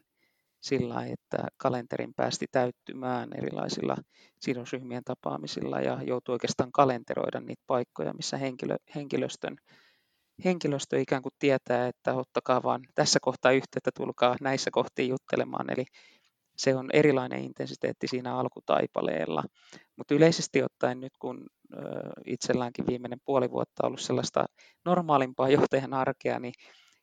sillä 0.61 1.05
että 1.05 1.47
kalenterin 1.57 2.13
päästi 2.13 2.45
täyttymään 2.51 3.29
erilaisilla 3.37 3.95
sidosryhmien 4.39 5.03
tapaamisilla 5.03 5.81
ja 5.81 5.99
joutui 6.03 6.33
oikeastaan 6.33 6.71
kalenteroida 6.71 7.39
niitä 7.39 7.63
paikkoja, 7.67 8.13
missä 8.13 8.37
henkilö, 8.37 8.75
henkilöstön, 8.95 9.57
henkilöstö 10.45 10.99
ikään 10.99 11.21
kuin 11.21 11.33
tietää, 11.39 11.87
että 11.87 12.13
ottakaa 12.13 12.63
vaan 12.63 12.81
tässä 12.95 13.19
kohtaa 13.21 13.51
yhteyttä, 13.51 13.91
tulkaa 13.97 14.35
näissä 14.41 14.71
kohtiin 14.71 15.09
juttelemaan. 15.09 15.69
Eli 15.69 15.85
se 16.57 16.75
on 16.75 16.89
erilainen 16.93 17.43
intensiteetti 17.43 18.07
siinä 18.07 18.37
alkutaipaleella. 18.37 19.43
Mutta 19.95 20.15
yleisesti 20.15 20.63
ottaen 20.63 20.99
nyt, 20.99 21.13
kun 21.19 21.45
itselläänkin 22.25 22.87
viimeinen 22.87 23.19
puoli 23.25 23.51
vuotta 23.51 23.87
ollut 23.87 23.99
sellaista 24.01 24.45
normaalimpaa 24.85 25.49
johtajan 25.59 25.93
arkea, 25.93 26.39
niin 26.39 26.53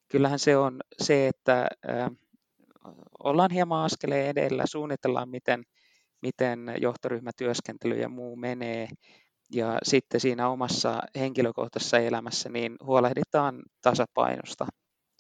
kyllähän 0.09 0.39
se 0.39 0.57
on 0.57 0.81
se, 1.03 1.29
että 1.29 1.69
ollaan 3.25 3.51
hieman 3.51 3.85
askeleen 3.85 4.27
edellä, 4.27 4.65
suunnitellaan, 4.67 5.29
miten, 5.29 5.63
miten 6.23 6.75
johtoryhmätyöskentely 6.81 8.01
ja 8.01 8.09
muu 8.09 8.37
menee, 8.37 8.89
ja 9.53 9.79
sitten 9.83 10.21
siinä 10.21 10.49
omassa 10.49 11.03
henkilökohtaisessa 11.19 11.99
elämässä 11.99 12.49
niin 12.49 12.77
huolehditaan 12.85 13.63
tasapainosta, 13.83 14.67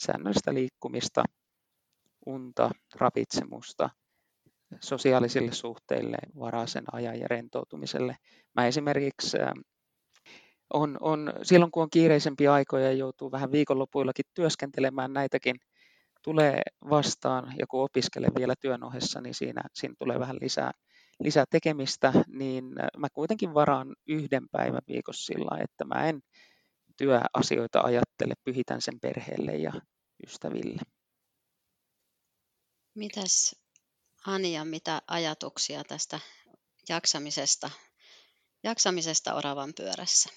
säännöllistä 0.03 0.55
liikkumista, 0.55 1.25
unta, 2.27 2.71
ravitsemusta– 2.95 3.91
sosiaalisille 4.80 5.52
suhteille, 5.52 6.16
varaa 6.38 6.66
sen 6.66 6.85
ajan 6.92 7.20
ja 7.20 7.28
rentoutumiselle. 7.28 8.16
Mä 8.54 8.66
esimerkiksi 8.66 9.38
on, 10.72 10.96
on, 11.00 11.32
silloin 11.42 11.70
kun 11.70 11.82
on 11.82 11.90
kiireisempiä 11.90 12.52
aikoja 12.52 12.87
ja 12.87 12.92
joutuu 12.92 13.32
vähän 13.32 13.52
viikonlopuillakin 13.52 14.24
työskentelemään, 14.35 15.12
näitäkin 15.12 15.56
tulee 16.24 16.62
vastaan 16.90 17.54
ja 17.58 17.66
kun 17.66 17.82
opiskelen 17.82 18.35
vielä 18.38 18.54
työn 18.61 18.85
ohessa, 18.85 19.20
niin 19.20 19.35
siinä, 19.35 19.62
siinä 19.74 19.94
tulee 19.98 20.18
vähän 20.20 20.37
lisää, 20.40 20.70
lisää 21.20 21.44
tekemistä, 21.50 22.12
niin 22.28 22.64
mä 22.98 23.08
kuitenkin 23.12 23.54
varaan 23.54 23.94
yhden 24.08 24.48
päivän 24.52 24.82
viikossa 24.88 25.26
sillä, 25.26 25.62
että 25.62 25.85
mä 25.85 26.08
en 26.08 26.20
työasioita 26.96 27.80
ajattele, 27.80 28.35
pyhitän 28.44 28.80
sen 28.80 29.00
perheelle 29.00 29.56
ja 29.56 29.72
ystäville. 30.26 30.82
Mitäs 32.94 33.56
Anja, 34.26 34.64
mitä 34.64 35.02
ajatuksia 35.06 35.85
tästä 35.85 36.20
jaksamisesta, 36.88 37.70
jaksamisesta 38.64 39.35
oravan 39.35 39.72
pyörässä? 39.76 40.30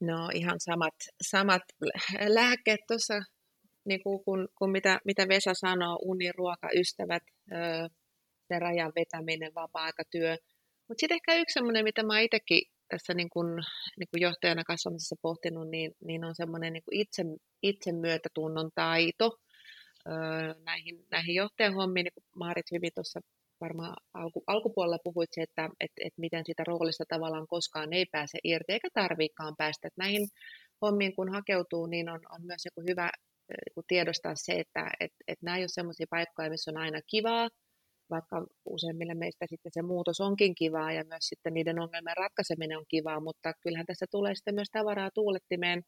No 0.00 0.30
ihan 0.34 0.60
samat, 0.60 0.94
samat 1.22 1.62
lääkkeet 2.28 2.80
tuossa, 2.86 3.14
niin 3.84 4.02
kuin, 4.02 4.24
kun, 4.24 4.48
kun 4.58 4.70
mitä, 4.70 5.00
mitä 5.04 5.28
Vesa 5.28 5.54
sanoo, 5.54 5.98
uni, 6.02 6.32
ruoka, 6.32 6.68
ystävät, 6.80 7.22
se 8.48 8.58
rajan 8.58 8.92
vetäminen, 8.96 9.54
vapaa-aikatyö. 9.54 10.36
Mutta 10.88 11.00
sitten 11.00 11.16
ehkä 11.16 11.34
yksi 11.34 11.54
semmoinen, 11.54 11.84
mitä 11.84 12.02
mä 12.02 12.20
itsekin 12.20 12.62
tässä 12.88 13.14
niin 13.14 13.30
kun, 13.30 13.46
niin 13.98 14.08
kun 14.10 14.20
johtajana 14.20 14.64
kasvamisessa 14.64 15.16
pohtinut, 15.22 15.68
niin, 15.70 15.92
niin 16.04 16.24
on 16.24 16.34
semmoinen 16.34 16.72
niin 16.72 16.82
itse, 16.92 17.22
itsemyötätunnon 17.62 18.70
taito 18.74 19.38
näihin, 20.64 21.06
näihin 21.10 21.34
johtajahommiin, 21.34 22.04
niin 22.04 22.14
kuin 22.14 22.24
Maarit 22.36 22.72
hyvin 22.72 22.90
tuossa 22.94 23.20
varmaan 23.60 23.96
alku, 24.14 24.44
alkupuolella 24.46 24.98
puhuit 25.04 25.30
se, 25.32 25.42
että 25.42 25.68
et, 25.80 25.92
et 26.04 26.12
miten 26.16 26.42
sitä 26.46 26.64
roolista 26.66 27.04
tavallaan 27.08 27.46
koskaan 27.46 27.92
ei 27.92 28.06
pääse 28.12 28.38
irti, 28.44 28.72
eikä 28.72 28.88
tarviikaan 28.94 29.54
päästä. 29.58 29.88
Et 29.88 29.96
näihin 29.96 30.28
hommiin 30.82 31.16
kun 31.16 31.32
hakeutuu, 31.32 31.86
niin 31.86 32.08
on, 32.08 32.20
on 32.30 32.42
myös 32.46 32.62
joku 32.64 32.88
hyvä 32.88 33.10
joku 33.68 33.82
tiedostaa 33.88 34.32
se, 34.36 34.52
että 34.52 34.90
et, 35.00 35.12
et 35.28 35.38
nämä 35.42 35.56
ei 35.56 35.62
ole 35.62 35.68
sellaisia 35.68 36.06
paikkoja, 36.10 36.50
missä 36.50 36.70
on 36.70 36.76
aina 36.76 37.00
kivaa, 37.06 37.48
vaikka 38.10 38.46
useimmille 38.64 39.14
meistä 39.14 39.46
sitten 39.48 39.72
se 39.74 39.82
muutos 39.82 40.20
onkin 40.20 40.54
kivaa 40.54 40.92
ja 40.92 41.04
myös 41.04 41.24
sitten 41.28 41.54
niiden 41.54 41.80
ongelmien 41.80 42.16
ratkaiseminen 42.16 42.78
on 42.78 42.84
kivaa, 42.88 43.20
mutta 43.20 43.52
kyllähän 43.62 43.86
tässä 43.86 44.06
tulee 44.10 44.34
sitten 44.34 44.54
myös 44.54 44.70
tavaraa 44.72 45.10
tuulettimeen 45.14 45.82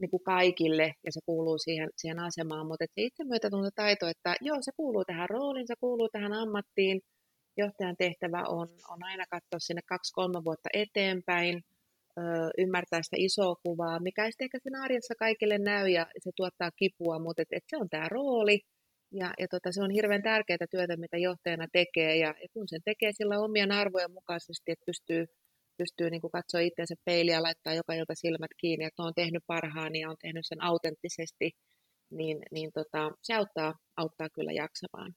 niin 0.00 0.10
kuin 0.10 0.22
kaikille 0.22 0.92
ja 1.04 1.12
se 1.12 1.20
kuuluu 1.26 1.58
siihen, 1.58 1.88
siihen 1.96 2.18
asemaan, 2.18 2.66
mutta 2.66 2.84
se 2.94 3.02
itsemyötätuntotaito, 3.02 4.06
että 4.08 4.34
joo, 4.40 4.58
se 4.60 4.72
kuuluu 4.76 5.04
tähän 5.04 5.30
rooliin, 5.30 5.66
se 5.66 5.74
kuuluu 5.80 6.08
tähän 6.12 6.32
ammattiin, 6.32 7.00
johtajan 7.56 7.96
tehtävä 7.96 8.42
on, 8.48 8.68
on 8.88 9.02
aina 9.02 9.24
katsoa 9.30 9.58
sinne 9.58 9.82
kaksi-kolme 9.86 10.44
vuotta 10.44 10.68
eteenpäin, 10.72 11.62
ö, 12.18 12.22
ymmärtää 12.58 13.02
sitä 13.02 13.16
isoa 13.18 13.54
kuvaa, 13.62 14.00
mikä 14.00 14.24
ei 14.24 14.30
ehkä 14.40 14.58
siinä 14.62 14.82
arjessa 14.82 15.14
kaikille 15.14 15.58
näy 15.58 15.88
ja 15.88 16.06
se 16.18 16.30
tuottaa 16.36 16.70
kipua, 16.70 17.18
mutta 17.18 17.42
et, 17.42 17.48
et 17.52 17.64
se 17.66 17.76
on 17.76 17.88
tämä 17.88 18.08
rooli. 18.08 18.60
Ja, 19.12 19.34
ja 19.38 19.48
tota, 19.50 19.72
se 19.72 19.82
on 19.82 19.90
hirveän 19.90 20.22
tärkeää 20.22 20.66
työtä, 20.70 20.96
mitä 20.96 21.16
johtajana 21.18 21.66
tekee 21.72 22.16
ja, 22.16 22.34
ja 22.42 22.48
kun 22.52 22.68
sen 22.68 22.80
tekee 22.84 23.12
sillä 23.12 23.38
omien 23.38 23.72
arvojen 23.72 24.12
mukaisesti, 24.12 24.72
että 24.72 24.86
pystyy 24.86 25.26
pystyy 25.80 26.10
niin 26.10 26.20
kuin 26.20 26.30
katsoa 26.30 26.60
itseensä 26.60 26.94
peiliä 27.04 27.34
ja 27.34 27.42
laittaa 27.42 27.74
joka 27.74 27.92
ilta 27.94 28.14
silmät 28.14 28.50
kiinni, 28.60 28.84
että 28.84 29.02
on 29.02 29.14
tehnyt 29.14 29.44
parhaani 29.46 30.00
ja 30.00 30.10
on 30.10 30.16
tehnyt 30.22 30.46
sen 30.46 30.62
autenttisesti, 30.62 31.50
niin, 32.10 32.38
niin 32.50 32.70
tota, 32.74 33.10
se 33.22 33.34
auttaa, 33.34 33.74
auttaa 33.96 34.28
kyllä 34.34 34.52
jaksamaan. 34.52 35.14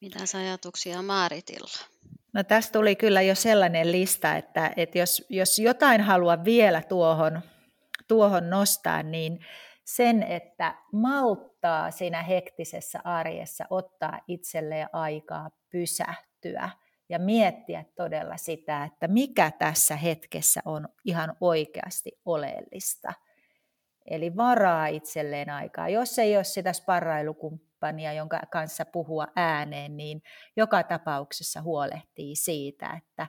Mitä 0.00 0.18
ajatuksia 0.38 1.02
Maaritilla? 1.02 1.86
No 2.34 2.44
tässä 2.44 2.72
tuli 2.72 2.96
kyllä 2.96 3.22
jo 3.22 3.34
sellainen 3.34 3.92
lista, 3.92 4.36
että, 4.36 4.72
että 4.76 4.98
jos, 4.98 5.26
jos 5.28 5.58
jotain 5.58 6.00
haluaa 6.00 6.44
vielä 6.44 6.82
tuohon, 6.82 7.40
tuohon 8.08 8.50
nostaa, 8.50 9.02
niin 9.02 9.38
sen, 9.84 10.22
että 10.22 10.74
malttaa 10.92 11.90
siinä 11.90 12.22
hektisessä 12.22 13.00
arjessa 13.04 13.64
ottaa 13.70 14.20
itselleen 14.28 14.88
aikaa 14.92 15.50
pysähtyä– 15.70 16.70
ja 17.12 17.18
miettiä 17.18 17.84
todella 17.96 18.36
sitä, 18.36 18.84
että 18.84 19.08
mikä 19.08 19.50
tässä 19.50 19.96
hetkessä 19.96 20.60
on 20.64 20.88
ihan 21.04 21.36
oikeasti 21.40 22.12
oleellista. 22.24 23.12
Eli 24.06 24.36
varaa 24.36 24.86
itselleen 24.86 25.50
aikaa. 25.50 25.88
Jos 25.88 26.18
ei 26.18 26.36
ole 26.36 26.44
sitä 26.44 26.72
sparrailukumppania, 26.72 28.12
jonka 28.12 28.40
kanssa 28.50 28.84
puhua 28.84 29.26
ääneen, 29.36 29.96
niin 29.96 30.22
joka 30.56 30.82
tapauksessa 30.82 31.62
huolehtii 31.62 32.36
siitä, 32.36 32.90
että 32.96 33.26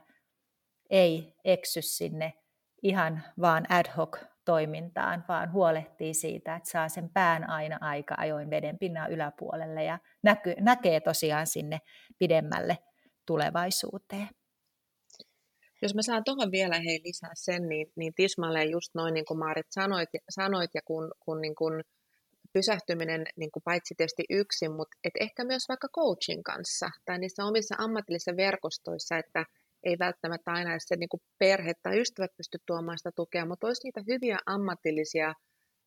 ei 0.90 1.34
eksy 1.44 1.82
sinne 1.82 2.32
ihan 2.82 3.22
vaan 3.40 3.66
ad 3.68 3.86
hoc 3.96 4.18
toimintaan, 4.44 5.24
vaan 5.28 5.52
huolehtii 5.52 6.14
siitä, 6.14 6.56
että 6.56 6.70
saa 6.70 6.88
sen 6.88 7.10
pään 7.10 7.50
aina 7.50 7.78
aika 7.80 8.14
ajoin 8.18 8.50
veden 8.50 8.78
pinnan 8.78 9.10
yläpuolelle 9.10 9.84
ja 9.84 9.98
näkee 10.60 11.00
tosiaan 11.00 11.46
sinne 11.46 11.80
pidemmälle 12.18 12.78
tulevaisuuteen. 13.26 14.28
Jos 15.82 15.94
mä 15.94 16.02
saan 16.02 16.24
tuohon 16.24 16.50
vielä 16.52 16.80
hei 16.80 17.00
lisää 17.04 17.32
sen, 17.34 17.68
niin, 17.68 17.86
niin 17.96 18.12
tismalleen 18.14 18.70
just 18.70 18.90
noin 18.94 19.14
niin 19.14 19.24
kuin 19.24 19.38
Maarit 19.38 19.66
sanoit, 19.70 20.08
sanoit 20.30 20.70
ja 20.74 20.80
kun, 20.84 21.12
kun 21.20 21.40
niin 21.40 21.54
kuin 21.54 21.84
pysähtyminen 22.52 23.26
niin 23.36 23.50
kuin 23.52 23.62
paitsi 23.62 23.94
tietysti 23.94 24.24
yksin, 24.30 24.72
mutta 24.72 24.98
et 25.04 25.12
ehkä 25.20 25.44
myös 25.44 25.64
vaikka 25.68 25.88
coachin 25.88 26.42
kanssa 26.42 26.90
tai 27.04 27.18
niissä 27.18 27.44
omissa 27.44 27.74
ammatillisissa 27.78 28.36
verkostoissa, 28.36 29.18
että 29.18 29.44
ei 29.84 29.96
välttämättä 29.98 30.52
aina 30.52 30.70
se 30.78 30.96
niin 30.96 31.08
kuin 31.08 31.20
perhe 31.38 31.72
tai 31.82 32.00
ystävät 32.00 32.36
pysty 32.36 32.58
tuomaan 32.66 32.98
sitä 32.98 33.10
tukea, 33.16 33.46
mutta 33.46 33.66
olisi 33.66 33.84
niitä 33.84 34.00
hyviä 34.08 34.38
ammatillisia 34.46 35.34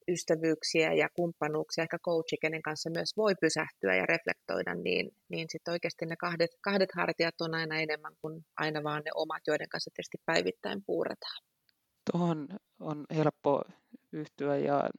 ystävyyksiä 0.08 0.94
ja 0.94 1.10
kumppanuuksia, 1.14 1.82
ehkä 1.82 2.00
coachi, 2.00 2.38
kenen 2.42 2.62
kanssa 2.62 2.90
myös 2.90 3.18
voi 3.18 3.36
pysähtyä 3.42 3.96
ja 3.96 4.06
reflektoida, 4.06 4.76
niin, 4.76 5.12
niin 5.30 5.48
sitten 5.50 5.72
oikeasti 5.72 6.06
ne 6.06 6.16
kahdet, 6.16 6.52
kahdet 6.62 6.90
hartiat 6.96 7.42
on 7.42 7.54
aina 7.54 7.80
enemmän 7.80 8.14
kuin 8.22 8.46
aina 8.58 8.84
vaan 8.84 9.02
ne 9.06 9.12
omat, 9.16 9.42
joiden 9.48 9.70
kanssa 9.70 9.92
tietysti 9.94 10.18
päivittäin 10.26 10.84
puuretaan. 10.86 11.44
Tuohon 12.12 12.48
on 12.80 13.06
helppo 13.16 13.62
yhtyä 14.12 14.58
ja 14.58 14.90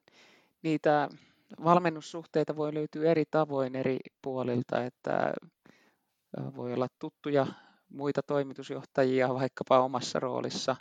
niitä 0.62 1.08
valmennussuhteita 1.64 2.56
voi 2.56 2.74
löytyä 2.74 3.10
eri 3.10 3.24
tavoin 3.30 3.76
eri 3.76 3.98
puolilta, 4.22 4.84
että 4.84 5.34
voi 6.56 6.72
olla 6.72 6.86
tuttuja 6.98 7.46
muita 7.88 8.22
toimitusjohtajia 8.22 9.34
vaikkapa 9.34 9.80
omassa 9.80 10.20
roolissa, 10.20 10.76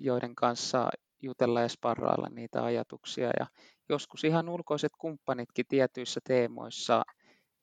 joiden 0.00 0.34
kanssa 0.34 0.90
jutella 1.22 1.60
ja 1.60 1.68
sparrailla 1.68 2.28
niitä 2.28 2.64
ajatuksia. 2.64 3.30
Ja 3.38 3.46
joskus 3.88 4.24
ihan 4.24 4.48
ulkoiset 4.48 4.92
kumppanitkin 4.98 5.66
tietyissä 5.68 6.20
teemoissa 6.24 7.02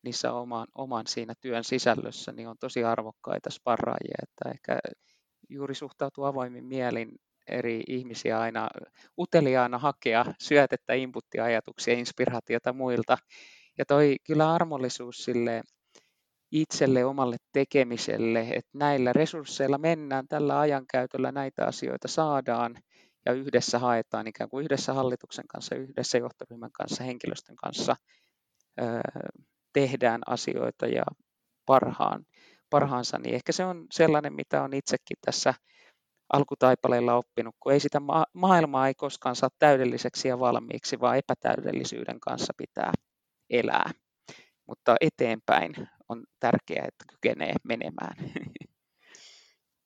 niissä 0.03 0.33
oman, 0.33 0.67
oman 0.75 1.07
siinä 1.07 1.33
työn 1.41 1.63
sisällössä 1.63 2.31
niin 2.31 2.47
on 2.47 2.57
tosi 2.59 2.83
arvokkaita 2.83 3.49
sparraajia, 3.49 4.17
että 4.23 4.49
ehkä 4.49 4.79
juuri 5.49 5.75
suhtautuu 5.75 6.23
avoimin 6.23 6.65
mielin 6.65 7.11
eri 7.47 7.83
ihmisiä 7.87 8.39
aina 8.39 8.69
uteliaana 9.17 9.77
hakea 9.77 10.25
syötettä, 10.39 10.93
inputtia, 10.93 11.43
ajatuksia, 11.43 11.93
inspiraatiota 11.93 12.73
muilta. 12.73 13.17
Ja 13.77 13.85
toi 13.85 14.15
kyllä 14.23 14.53
armollisuus 14.53 15.17
sille 15.17 15.61
itselle, 16.51 17.05
omalle 17.05 17.37
tekemiselle, 17.51 18.39
että 18.39 18.71
näillä 18.73 19.13
resursseilla 19.13 19.77
mennään, 19.77 20.27
tällä 20.27 20.59
ajankäytöllä 20.59 21.31
näitä 21.31 21.65
asioita 21.65 22.07
saadaan, 22.07 22.75
ja 23.25 23.33
yhdessä 23.33 23.79
haetaan 23.79 24.27
ikään 24.27 24.49
kuin 24.49 24.63
yhdessä 24.63 24.93
hallituksen 24.93 25.47
kanssa, 25.47 25.75
yhdessä 25.75 26.17
johtoryhmän 26.17 26.71
kanssa, 26.71 27.03
henkilöstön 27.03 27.55
kanssa 27.55 27.95
tehdään 29.73 30.21
asioita 30.27 30.87
ja 30.87 31.03
parhaan, 31.65 32.25
parhaansa, 32.69 33.17
niin 33.19 33.35
ehkä 33.35 33.51
se 33.51 33.65
on 33.65 33.87
sellainen, 33.91 34.33
mitä 34.33 34.63
on 34.63 34.73
itsekin 34.73 35.17
tässä 35.25 35.53
alkutaipaleella 36.33 37.15
oppinut, 37.15 37.55
kun 37.59 37.73
ei 37.73 37.79
sitä 37.79 37.99
ma- 37.99 38.25
maailmaa 38.33 38.87
ei 38.87 38.93
koskaan 38.93 39.35
saa 39.35 39.49
täydelliseksi 39.59 40.27
ja 40.27 40.39
valmiiksi, 40.39 40.99
vaan 40.99 41.17
epätäydellisyyden 41.17 42.19
kanssa 42.19 42.53
pitää 42.57 42.91
elää. 43.49 43.91
Mutta 44.67 44.95
eteenpäin 45.01 45.73
on 46.09 46.23
tärkeää, 46.39 46.85
että 46.87 47.05
kykenee 47.09 47.53
menemään. 47.63 48.15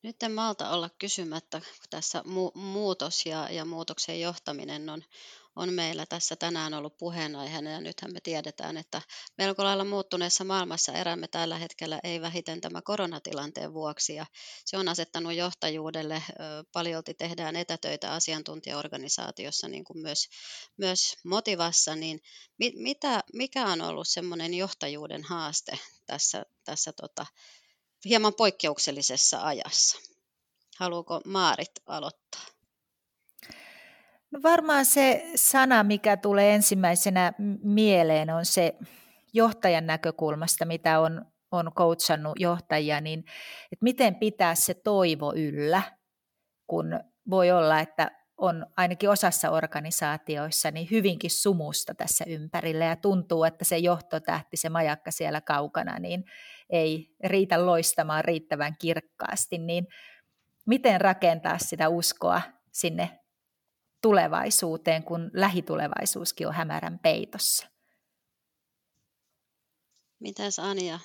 Nyt 0.03 0.23
en 0.23 0.31
malta 0.31 0.69
olla 0.69 0.89
kysymättä, 0.89 1.59
kun 1.59 1.87
tässä 1.89 2.19
mu- 2.19 2.59
muutos 2.59 3.25
ja, 3.25 3.49
ja 3.51 3.65
muutoksen 3.65 4.21
johtaminen 4.21 4.89
on, 4.89 5.03
on 5.55 5.73
meillä 5.73 6.05
tässä 6.05 6.35
tänään 6.35 6.73
ollut 6.73 6.97
puheenaiheena. 6.97 7.71
Ja 7.71 7.81
nythän 7.81 8.13
me 8.13 8.19
tiedetään, 8.21 8.77
että 8.77 9.01
melko 9.37 9.63
lailla 9.63 9.83
muuttuneessa 9.83 10.43
maailmassa 10.43 10.93
erämme 10.93 11.27
tällä 11.27 11.57
hetkellä 11.57 11.99
ei 12.03 12.21
vähiten 12.21 12.61
tämä 12.61 12.81
koronatilanteen 12.81 13.73
vuoksi. 13.73 14.15
Ja 14.15 14.25
se 14.65 14.77
on 14.77 14.87
asettanut 14.87 15.33
johtajuudelle, 15.33 16.23
paljolti 16.73 17.13
tehdään 17.13 17.55
etätöitä 17.55 18.13
asiantuntijaorganisaatiossa 18.13 19.67
niin 19.67 19.83
kuin 19.83 19.99
myös, 19.99 20.27
myös 20.77 21.15
Motivassa, 21.23 21.95
niin 21.95 22.19
mitä, 22.75 23.23
mikä 23.33 23.67
on 23.67 23.81
ollut 23.81 24.07
semmoinen 24.07 24.53
johtajuuden 24.53 25.23
haaste 25.23 25.79
tässä, 26.05 26.45
tässä 26.63 26.93
tota, 26.93 27.25
hieman 28.05 28.33
poikkeuksellisessa 28.33 29.43
ajassa? 29.43 29.99
Haluuko 30.79 31.21
Maarit 31.25 31.71
aloittaa? 31.85 32.45
No 34.31 34.39
varmaan 34.43 34.85
se 34.85 35.31
sana, 35.35 35.83
mikä 35.83 36.17
tulee 36.17 36.55
ensimmäisenä 36.55 37.33
mieleen, 37.63 38.29
on 38.29 38.45
se 38.45 38.73
johtajan 39.33 39.87
näkökulmasta, 39.87 40.65
mitä 40.65 40.99
on, 40.99 41.25
on 41.51 41.71
coachannut 41.75 42.39
johtajia, 42.39 43.01
niin 43.01 43.19
että 43.71 43.83
miten 43.83 44.15
pitää 44.15 44.55
se 44.55 44.73
toivo 44.73 45.33
yllä, 45.35 45.81
kun 46.67 46.99
voi 47.29 47.51
olla, 47.51 47.79
että 47.79 48.11
on 48.37 48.65
ainakin 48.77 49.09
osassa 49.09 49.49
organisaatioissa 49.49 50.71
niin 50.71 50.87
hyvinkin 50.91 51.31
sumusta 51.31 51.95
tässä 51.95 52.25
ympärillä 52.27 52.85
ja 52.85 52.95
tuntuu, 52.95 53.43
että 53.43 53.65
se 53.65 53.77
johtotähti, 53.77 54.57
se 54.57 54.69
majakka 54.69 55.11
siellä 55.11 55.41
kaukana, 55.41 55.99
niin 55.99 56.23
ei 56.69 57.15
riitä 57.23 57.65
loistamaan 57.65 58.25
riittävän 58.25 58.75
kirkkaasti, 58.81 59.57
niin 59.57 59.87
miten 60.65 61.01
rakentaa 61.01 61.57
sitä 61.57 61.89
uskoa 61.89 62.41
sinne 62.71 63.19
tulevaisuuteen, 64.01 65.03
kun 65.03 65.31
lähitulevaisuuskin 65.33 66.47
on 66.47 66.53
hämärän 66.53 66.99
peitossa. 66.99 67.67
Mitäs 70.19 70.59
Anja, 70.59 70.99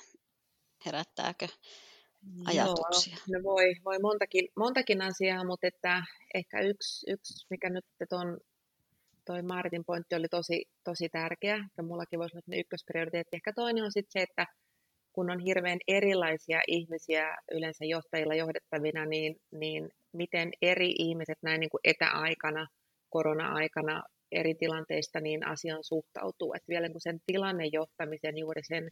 herättääkö 0.85 1.47
ajatuksia? 2.45 3.17
Joo, 3.27 3.39
no 3.39 3.43
voi, 3.43 3.75
voi 3.85 3.99
montakin, 3.99 4.47
montakin 4.57 5.01
asiaa, 5.01 5.45
mutta 5.45 5.67
että 5.67 6.03
ehkä 6.33 6.59
yksi, 6.59 7.11
yksi 7.11 7.47
mikä 7.49 7.69
nyt 7.69 7.85
on 8.11 8.37
toi 9.25 9.41
Martin 9.41 9.85
pointti 9.85 10.15
oli 10.15 10.27
tosi, 10.27 10.65
tosi 10.83 11.09
tärkeä, 11.09 11.69
ja 11.77 11.83
mullakin 11.83 12.19
voisi 12.19 12.37
olla 12.37 12.59
ykkösprioriteetti. 12.59 13.35
Ehkä 13.35 13.53
toinen 13.53 13.83
on 13.83 13.91
sitten 13.91 14.11
se, 14.11 14.21
että 14.21 14.45
kun 15.15 15.31
on 15.31 15.39
hirveän 15.39 15.79
erilaisia 15.87 16.61
ihmisiä 16.67 17.37
yleensä 17.51 17.85
johtajilla 17.85 18.35
johdettavina, 18.35 19.05
niin, 19.05 19.35
niin 19.51 19.89
miten 20.13 20.51
eri 20.61 20.95
ihmiset 20.99 21.37
näin 21.41 21.59
niin 21.59 21.69
kuin 21.69 21.81
etäaikana– 21.83 22.67
korona-aikana 23.15 24.03
eri 24.31 24.55
tilanteista 24.55 25.19
niin 25.19 25.47
asian 25.47 25.83
suhtautuu. 25.83 26.53
Että 26.53 26.69
vielä 26.69 26.89
kun 26.89 27.01
sen 27.01 27.19
tilannejohtamisen, 27.25 28.37
juuri 28.37 28.61
sen, 28.63 28.89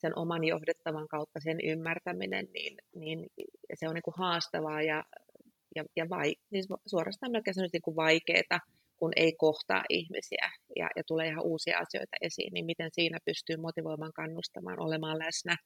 sen 0.00 0.18
oman 0.18 0.44
johdettavan 0.44 1.08
kautta 1.08 1.40
sen 1.40 1.58
ymmärtäminen, 1.64 2.46
niin, 2.54 2.76
niin 2.94 3.26
se 3.74 3.88
on 3.88 3.94
niin 3.94 4.08
kuin 4.08 4.18
haastavaa 4.18 4.82
ja, 4.82 5.04
ja, 5.76 5.84
ja 5.96 6.06
vai, 6.10 6.34
niin 6.50 6.64
suorastaan 6.86 7.32
melkein 7.32 7.54
niin 7.72 7.96
vaikeaa, 7.96 8.60
kun 8.98 9.12
ei 9.16 9.32
kohtaa 9.32 9.84
ihmisiä 9.88 10.50
ja, 10.76 10.88
ja 10.96 11.02
tulee 11.06 11.28
ihan 11.28 11.44
uusia 11.44 11.78
asioita 11.78 12.16
esiin, 12.20 12.52
niin 12.52 12.66
miten 12.66 12.90
siinä 12.92 13.18
pystyy 13.24 13.56
motivoimaan, 13.56 14.12
kannustamaan, 14.12 14.80
olemaan 14.80 15.18
läsnä, 15.18 15.56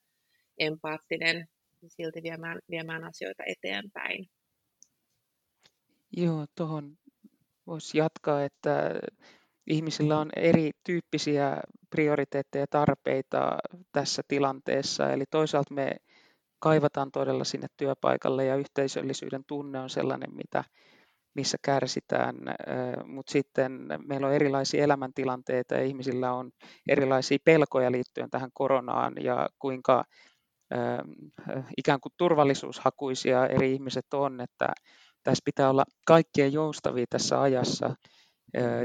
empaattinen, 0.59 1.47
silti 1.89 2.22
viemään, 2.22 2.59
viemään 2.70 3.05
asioita 3.05 3.43
eteenpäin. 3.47 4.26
Joo, 6.16 6.47
tuohon 6.57 6.97
voisi 7.66 7.99
jatkaa, 7.99 8.45
että 8.45 9.01
ihmisillä 9.66 10.18
on 10.18 10.30
erityyppisiä 10.37 11.57
prioriteetteja 11.91 12.62
ja 12.62 12.66
tarpeita 12.66 13.59
tässä 13.93 14.22
tilanteessa. 14.28 15.12
Eli 15.12 15.24
toisaalta 15.30 15.74
me 15.74 15.97
kaivataan 16.59 17.12
todella 17.12 17.45
sinne 17.45 17.66
työpaikalle 17.76 18.45
ja 18.45 18.57
yhteisöllisyyden 18.57 19.45
tunne 19.47 19.80
on 19.80 19.91
sellainen, 19.91 20.35
mitä, 20.35 20.64
missä 21.35 21.59
kärsitään, 21.62 22.37
mutta 23.07 23.33
sitten 23.33 23.87
meillä 24.07 24.26
on 24.26 24.33
erilaisia 24.33 24.85
elämäntilanteita 24.85 25.74
ja 25.74 25.85
ihmisillä 25.85 26.33
on 26.33 26.51
erilaisia 26.89 27.39
pelkoja 27.45 27.93
liittyen 27.93 28.30
tähän 28.30 28.51
koronaan 28.55 29.12
ja 29.20 29.49
kuinka 29.59 30.05
ikään 31.76 32.01
kuin 32.01 32.12
turvallisuushakuisia 32.16 33.47
eri 33.47 33.72
ihmiset 33.72 34.07
on, 34.14 34.41
että 34.41 34.68
tässä 35.22 35.43
pitää 35.45 35.70
olla 35.70 35.85
kaikkien 36.07 36.53
joustavia 36.53 37.07
tässä 37.11 37.41
ajassa 37.41 37.95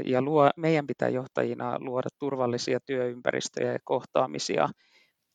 ja 0.06 0.22
luo, 0.22 0.50
meidän 0.56 0.86
pitää 0.86 1.08
johtajina 1.08 1.78
luoda 1.80 2.08
turvallisia 2.18 2.78
työympäristöjä 2.86 3.72
ja 3.72 3.78
kohtaamisia 3.84 4.68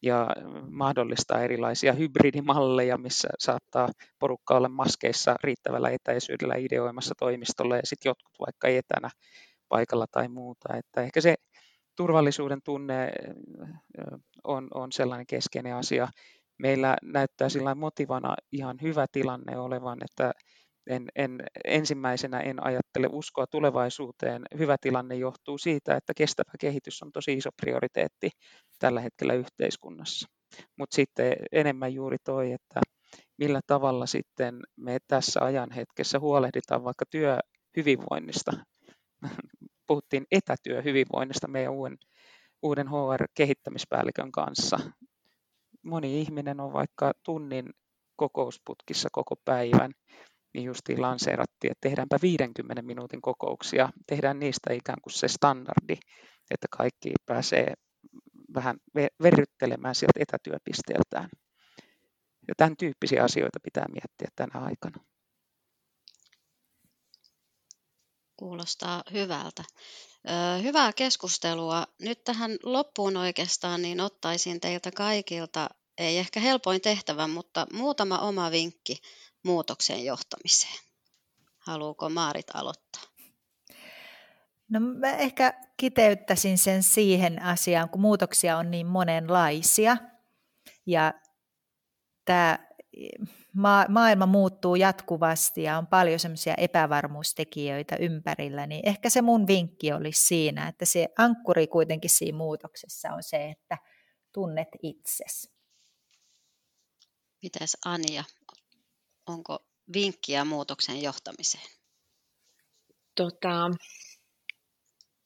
ja 0.04 0.28
mahdollistaa 0.70 1.41
erilaisia 1.41 1.93
hybridimalleja, 1.93 2.97
missä 2.97 3.30
saattaa 3.39 3.89
porukka 4.20 4.58
olla 4.58 4.70
maskeissa 4.70 5.36
riittävällä 5.43 5.89
etäisyydellä 5.89 6.56
ideoimassa 6.56 7.16
toimistolle 7.20 7.76
ja 7.76 7.82
sitten 7.84 8.10
jotkut 8.10 8.34
vaikka 8.39 8.68
etänä 8.68 9.10
paikalla 9.70 10.06
tai 10.12 10.28
muuta. 10.28 10.78
Että 10.78 11.01
ehkä 11.01 11.22
se 11.22 11.36
turvallisuuden 11.95 12.60
tunne 12.64 13.12
on, 14.43 14.68
on 14.74 14.91
sellainen 14.91 15.28
keskeinen 15.28 15.76
asia. 15.76 16.08
Meillä 16.60 16.95
näyttää 17.04 17.49
sillä 17.49 17.76
motivana 17.76 18.36
ihan 18.51 18.78
hyvä 18.82 19.06
tilanne 19.12 19.58
olevan, 19.58 19.97
että 20.01 20.32
en, 20.88 21.05
en, 21.15 21.43
ensimmäisenä 21.65 22.39
en 22.39 22.65
ajattele 22.65 23.07
uskoa 23.11 23.47
tulevaisuuteen. 23.47 24.43
Hyvä 24.57 24.75
tilanne 24.81 25.15
johtuu 25.15 25.57
siitä, 25.57 25.95
että 25.95 26.13
kestävä 26.17 26.51
kehitys 26.59 27.03
on 27.03 27.11
tosi 27.11 27.34
iso 27.34 27.49
prioriteetti 27.61 28.29
tällä 28.79 29.01
hetkellä 29.01 29.34
yhteiskunnassa. 29.34 30.27
Mutta 30.77 30.95
sitten 30.95 31.36
enemmän 31.51 31.93
juuri 31.93 32.17
toi, 32.23 32.51
että 32.51 32.81
millä 33.38 33.59
tavalla 33.67 34.05
sitten 34.05 34.59
me 34.75 34.97
tässä 35.07 35.43
ajan 35.43 35.71
hetkessä 35.71 36.19
huolehditaan 36.19 36.84
vaikka 36.84 37.05
työhyvinvoinnista. 37.09 38.51
Puhuttiin 39.88 40.25
etätyöhyvinvoinnista 40.31 41.47
meidän 41.47 41.73
uuden, 41.73 41.97
uuden 42.61 42.88
HR-kehittämispäällikön 42.88 44.31
kanssa. 44.31 44.79
Moni 45.84 46.21
ihminen 46.21 46.59
on 46.59 46.73
vaikka 46.73 47.11
tunnin 47.23 47.69
kokousputkissa 48.15 49.09
koko 49.11 49.36
päivän 49.45 49.91
niin 50.54 50.66
justiin 50.66 51.01
lanseerattiin, 51.01 51.72
että 51.72 51.89
tehdäänpä 51.89 52.18
50 52.22 52.82
minuutin 52.82 53.22
kokouksia, 53.22 53.89
tehdään 54.08 54.39
niistä 54.39 54.74
ikään 54.74 55.01
kuin 55.01 55.14
se 55.14 55.28
standardi, 55.28 55.97
että 56.51 56.68
kaikki 56.78 57.14
pääsee 57.26 57.74
vähän 58.56 58.78
verryttelemään 59.24 59.95
sieltä 59.95 60.20
etätyöpisteeltään. 60.20 61.30
Ja 62.47 62.54
tämän 62.58 62.78
tyyppisiä 62.78 63.24
asioita 63.24 63.60
pitää 63.64 63.86
miettiä 63.91 64.28
tänä 64.36 64.66
aikana. 64.66 65.04
Kuulostaa 68.38 69.04
hyvältä. 69.14 69.64
Hyvää 70.64 70.93
keskustelua. 70.93 71.88
Nyt 72.01 72.24
tähän 72.24 72.51
loppuun 72.64 73.18
oikeastaan 73.18 73.82
niin 73.82 74.01
ottaisin 74.01 74.60
teiltä 74.60 74.91
kaikilta, 74.91 75.70
ei 75.98 76.18
ehkä 76.18 76.39
helpoin 76.39 76.82
tehtävä, 76.82 77.28
mutta 77.28 77.68
muutama 77.74 78.20
oma 78.20 78.52
vinkki 78.52 78.98
muutoksen 79.44 80.06
johtamiseen. 80.06 80.80
Haluuko 81.58 82.10
Maarit 82.10 82.48
aloittaa? 82.54 83.02
No 84.70 84.80
mä 84.80 85.18
ehkä 85.18 85.54
kiteyttäisin 85.78 86.58
sen 86.58 86.84
siihen 86.84 87.41
asiaan, 87.41 87.89
kun 87.89 88.02
muutoksia 88.02 88.58
on 88.58 88.72
niin 88.72 88.88
monenlaisia 88.88 89.98
ja 90.86 91.14
tämä 92.26 92.60
ma- 93.54 93.86
maailma 93.89 94.26
muuttuu 94.26 94.76
jatkuvasti 94.76 95.64
ja 95.64 95.78
on 95.78 95.88
paljon 95.88 96.20
semmoisia 96.20 96.54
epävarmuustekijöitä 96.58 97.96
ympärillä, 97.96 98.68
niin 98.68 98.89
ehkä 98.89 99.10
se 99.10 99.22
mun 99.22 99.48
vinkki 99.48 99.94
olisi 99.94 100.26
siinä, 100.28 100.68
että 100.68 100.86
se 100.86 101.08
ankkuri 101.18 101.68
kuitenkin 101.68 102.10
siinä 102.10 102.38
muutoksessa 102.38 103.14
on 103.14 103.24
se, 103.24 103.50
että 103.50 103.78
tunnet 104.34 104.70
itsesi. 104.82 105.53
Mitäs 107.44 107.78
Anja, 107.86 108.24
onko 109.28 109.60
vinkkiä 109.94 110.46
muutoksen 110.46 111.02
johtamiseen? 111.02 111.68
Tota, 113.16 113.70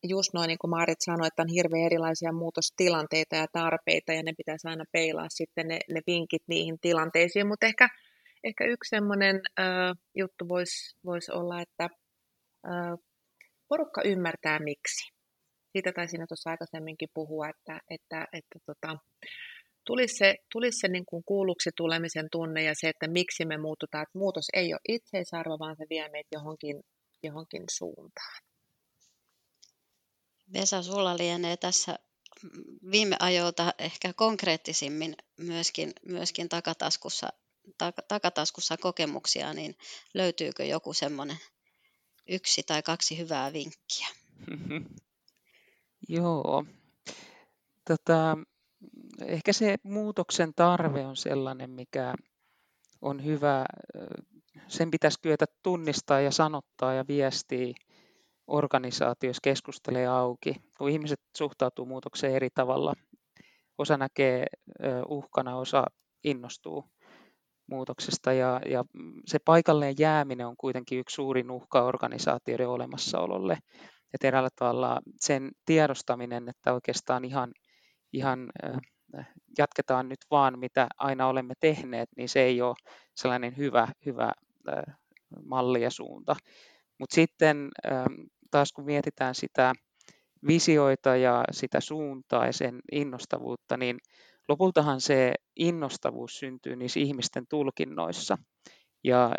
just 0.04 0.34
noin 0.34 0.48
niin 0.48 0.58
kuin 0.58 0.70
Maarit 0.70 1.02
sanoi, 1.02 1.28
että 1.28 1.42
on 1.42 1.48
hirveän 1.48 1.86
erilaisia 1.86 2.32
muutostilanteita 2.32 3.36
ja 3.36 3.48
tarpeita 3.52 4.14
ja 4.14 4.24
ne 4.24 4.34
pitäisi 4.38 4.68
aina 4.68 4.84
peilaa 4.92 5.28
sitten 5.30 5.68
ne, 5.68 5.80
ne 5.90 6.02
vinkit 6.08 6.44
niihin 6.48 6.80
tilanteisiin, 6.82 7.48
mutta 7.48 7.66
ehkä, 7.66 7.90
ehkä 8.44 8.66
yksi 8.66 8.90
semmoinen 8.90 9.42
äh, 9.60 9.66
juttu 10.16 10.48
voisi 10.50 10.96
vois 11.06 11.30
olla, 11.30 11.62
että 11.62 11.84
äh, 12.68 12.98
porukka 13.68 14.02
ymmärtää 14.06 14.60
miksi. 14.60 15.12
Siitä 15.72 15.92
taisin 15.92 16.28
tuossa 16.28 16.50
aikaisemminkin 16.50 17.10
puhua, 17.14 17.50
että, 17.50 17.82
että, 17.90 18.28
että 18.34 18.60
tota, 18.66 18.98
tulisi 19.88 20.18
se, 20.18 20.36
tulisi 20.52 20.80
se 20.80 20.88
niin 20.88 21.06
kuin 21.06 21.24
kuulluksi 21.24 21.70
tulemisen 21.78 22.28
tunne 22.32 22.64
ja 22.64 22.74
se, 22.76 22.90
että 22.90 23.08
miksi 23.08 23.46
me 23.46 23.58
muututaan. 23.58 24.04
Että 24.04 24.20
muutos 24.20 24.46
ei 24.54 24.74
ole 24.74 24.80
itseisarvo, 24.90 25.60
vaan 25.60 25.76
se 25.76 25.86
vie 25.90 26.10
meitä 26.10 26.30
johonkin, 26.32 26.84
johonkin 27.24 27.64
suuntaan. 27.78 28.42
Vesa, 30.54 30.84
sulla 30.84 31.18
lienee 31.18 31.58
tässä 31.58 32.00
viime 32.92 33.16
ajoilta 33.20 33.74
ehkä 33.80 34.14
konkreettisimmin 34.14 35.16
myöskin, 35.38 35.94
myöskin 36.06 36.50
takataskussa, 36.50 37.30
takataskussa 38.08 38.78
kokemuksia, 38.78 39.54
niin 39.54 39.76
löytyykö 40.14 40.66
joku 40.66 40.94
semmoinen 40.94 41.38
yksi 42.28 42.64
tai 42.64 42.84
kaksi 42.84 43.18
hyvää 43.18 43.54
vinkkiä? 43.54 44.08
Joo. 46.10 46.66
Tota, 47.88 48.38
ehkä 49.26 49.54
se 49.54 49.76
muutoksen 49.84 50.52
tarve 50.56 51.06
on 51.06 51.16
sellainen, 51.16 51.70
mikä 51.70 52.14
on 53.02 53.26
hyvä. 53.26 53.66
Sen 54.68 54.92
pitäisi 54.92 55.20
kyetä 55.22 55.46
tunnistaa 55.64 56.22
ja 56.22 56.32
sanottaa 56.32 56.94
ja 56.94 57.06
viestiä 57.08 57.74
organisaatioissa 58.48 59.42
keskustelee 59.44 60.08
auki, 60.08 60.56
kun 60.78 60.90
ihmiset 60.90 61.20
suhtautuu 61.38 61.86
muutokseen 61.86 62.34
eri 62.34 62.50
tavalla. 62.50 62.94
Osa 63.78 63.98
näkee 63.98 64.46
uhkana, 65.08 65.58
osa 65.58 65.84
innostuu 66.24 66.86
muutoksesta 67.70 68.34
ja, 68.34 68.62
ja 68.70 68.86
se 69.26 69.40
paikalleen 69.46 69.96
jääminen 70.00 70.48
on 70.48 70.58
kuitenkin 70.58 71.00
yksi 71.00 71.16
suurin 71.16 71.52
uhka 71.52 71.84
organisaatioiden 71.84 72.70
olemassaololle. 72.70 73.58
Eräällä 74.24 74.50
tavalla 74.56 75.00
sen 75.20 75.52
tiedostaminen, 75.66 76.50
että 76.50 76.74
oikeastaan 76.74 77.26
ihan, 77.26 77.52
ihan 78.14 78.50
jatketaan 79.58 80.10
nyt 80.10 80.20
vaan 80.32 80.60
mitä 80.60 80.88
aina 80.98 81.28
olemme 81.28 81.54
tehneet, 81.60 82.10
niin 82.18 82.30
se 82.30 82.42
ei 82.42 82.62
ole 82.62 82.76
sellainen 83.16 83.58
hyvä, 83.58 83.88
hyvä 84.06 84.32
malli 85.46 85.82
ja 85.82 85.90
suunta. 85.90 86.36
Mutta 87.00 87.16
sitten 87.16 87.70
taas 88.52 88.74
kun 88.74 88.86
mietitään 88.86 89.36
sitä 89.36 89.74
visioita 90.48 91.16
ja 91.16 91.44
sitä 91.52 91.80
suuntaa 91.80 92.46
ja 92.46 92.54
sen 92.54 92.80
innostavuutta, 92.92 93.78
niin 93.78 93.98
lopultahan 94.48 95.02
se 95.02 95.34
innostavuus 95.56 96.40
syntyy 96.40 96.76
niissä 96.76 97.00
ihmisten 97.00 97.48
tulkinnoissa. 97.50 98.38
Ja 99.04 99.32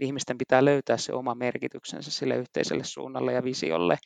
ihmisten 0.00 0.38
pitää 0.38 0.64
löytää 0.64 0.96
se 0.96 1.12
oma 1.12 1.34
merkityksensä 1.34 2.10
sille 2.10 2.36
yhteiselle 2.36 2.84
suunnalle 2.84 3.32
ja 3.32 3.44
visiolle. 3.44 3.98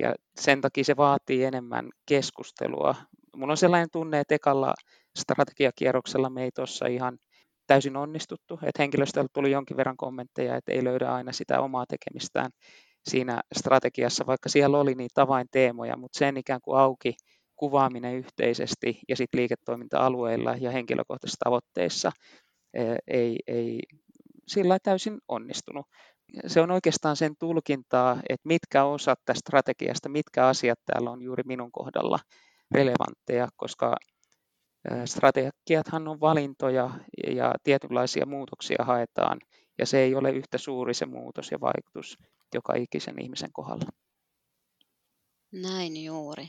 Ja 0.00 0.14
sen 0.40 0.60
takia 0.60 0.84
se 0.84 0.96
vaatii 0.96 1.44
enemmän 1.44 1.90
keskustelua. 2.06 2.94
Mulla 3.36 3.52
on 3.52 3.56
sellainen 3.56 3.88
tunne, 3.92 4.20
että 4.20 4.34
ekalla 4.34 4.74
strategiakierroksella 5.18 6.30
me 6.30 6.44
ei 6.44 6.50
tuossa 6.54 6.86
ihan 6.86 7.18
täysin 7.66 7.96
onnistuttu. 7.96 8.54
Että 8.54 8.82
henkilöstöltä 8.82 9.30
tuli 9.32 9.50
jonkin 9.50 9.76
verran 9.76 9.96
kommentteja, 9.96 10.56
että 10.56 10.72
ei 10.72 10.84
löydä 10.84 11.12
aina 11.12 11.32
sitä 11.32 11.60
omaa 11.60 11.86
tekemistään 11.86 12.50
siinä 13.04 13.40
strategiassa, 13.58 14.26
vaikka 14.26 14.48
siellä 14.48 14.78
oli 14.78 14.94
niitä 14.94 15.22
avainteemoja, 15.22 15.96
mutta 15.96 16.18
sen 16.18 16.36
ikään 16.36 16.60
kuin 16.60 16.78
auki 16.78 17.14
kuvaaminen 17.56 18.14
yhteisesti 18.14 19.00
ja 19.08 19.16
sitten 19.16 19.38
liiketoiminta-alueilla 19.40 20.56
ja 20.60 20.70
henkilökohtaisissa 20.70 21.44
tavoitteissa 21.44 22.12
ei, 23.06 23.36
ei 23.46 23.80
sillä 24.48 24.78
täysin 24.82 25.18
onnistunut. 25.28 25.86
Se 26.46 26.60
on 26.60 26.70
oikeastaan 26.70 27.16
sen 27.16 27.34
tulkintaa, 27.38 28.12
että 28.28 28.48
mitkä 28.48 28.84
osat 28.84 29.18
tästä 29.24 29.40
strategiasta, 29.40 30.08
mitkä 30.08 30.46
asiat 30.46 30.78
täällä 30.84 31.10
on 31.10 31.22
juuri 31.22 31.42
minun 31.46 31.72
kohdalla 31.72 32.18
relevantteja, 32.70 33.48
koska 33.56 33.96
strategiathan 35.04 36.08
on 36.08 36.20
valintoja 36.20 36.90
ja 37.28 37.54
tietynlaisia 37.62 38.26
muutoksia 38.26 38.84
haetaan, 38.84 39.38
ja 39.78 39.86
se 39.86 39.98
ei 39.98 40.14
ole 40.14 40.30
yhtä 40.30 40.58
suuri 40.58 40.94
se 40.94 41.06
muutos 41.06 41.50
ja 41.50 41.60
vaikutus 41.60 42.18
joka 42.54 42.74
ikisen 42.74 43.22
ihmisen 43.22 43.52
kohdalla. 43.52 43.90
Näin 45.52 46.04
juuri. 46.04 46.48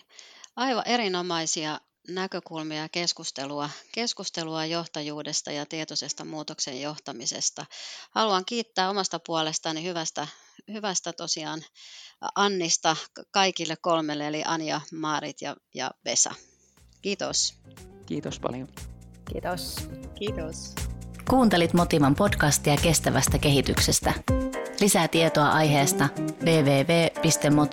Aivan 0.56 0.84
erinomaisia 0.88 1.80
näkökulmia 2.08 2.82
ja 2.82 2.90
keskustelua, 2.90 3.70
keskustelua 3.92 4.66
johtajuudesta 4.66 5.52
ja 5.52 5.66
tietoisesta 5.66 6.26
muutoksen 6.26 6.82
johtamisesta. 6.82 7.66
Haluan 8.12 8.46
kiittää 8.46 8.90
omasta 8.90 9.20
puolestani 9.20 9.84
hyvästä, 9.84 10.28
hyvästä 10.74 11.14
tosiaan 11.14 11.62
Annista 12.36 12.96
kaikille 13.32 13.76
kolmelle, 13.82 14.28
eli 14.28 14.44
Anja, 14.46 14.82
Maarit 14.94 15.42
ja, 15.42 15.56
ja 15.74 15.92
Vesa. 16.06 16.32
Kiitos. 17.02 17.54
Kiitos 18.06 18.40
paljon. 18.40 18.68
Kiitos. 19.32 19.76
Kiitos. 20.16 20.76
Kuuntelit 21.30 21.74
Motivan 21.74 22.16
podcastia 22.16 22.78
kestävästä 22.78 23.38
kehityksestä. 23.38 24.14
Lisää 24.80 25.08
tietoa 25.08 25.50
aiheesta 25.50 26.10
www.motiva.fi. 26.46 27.64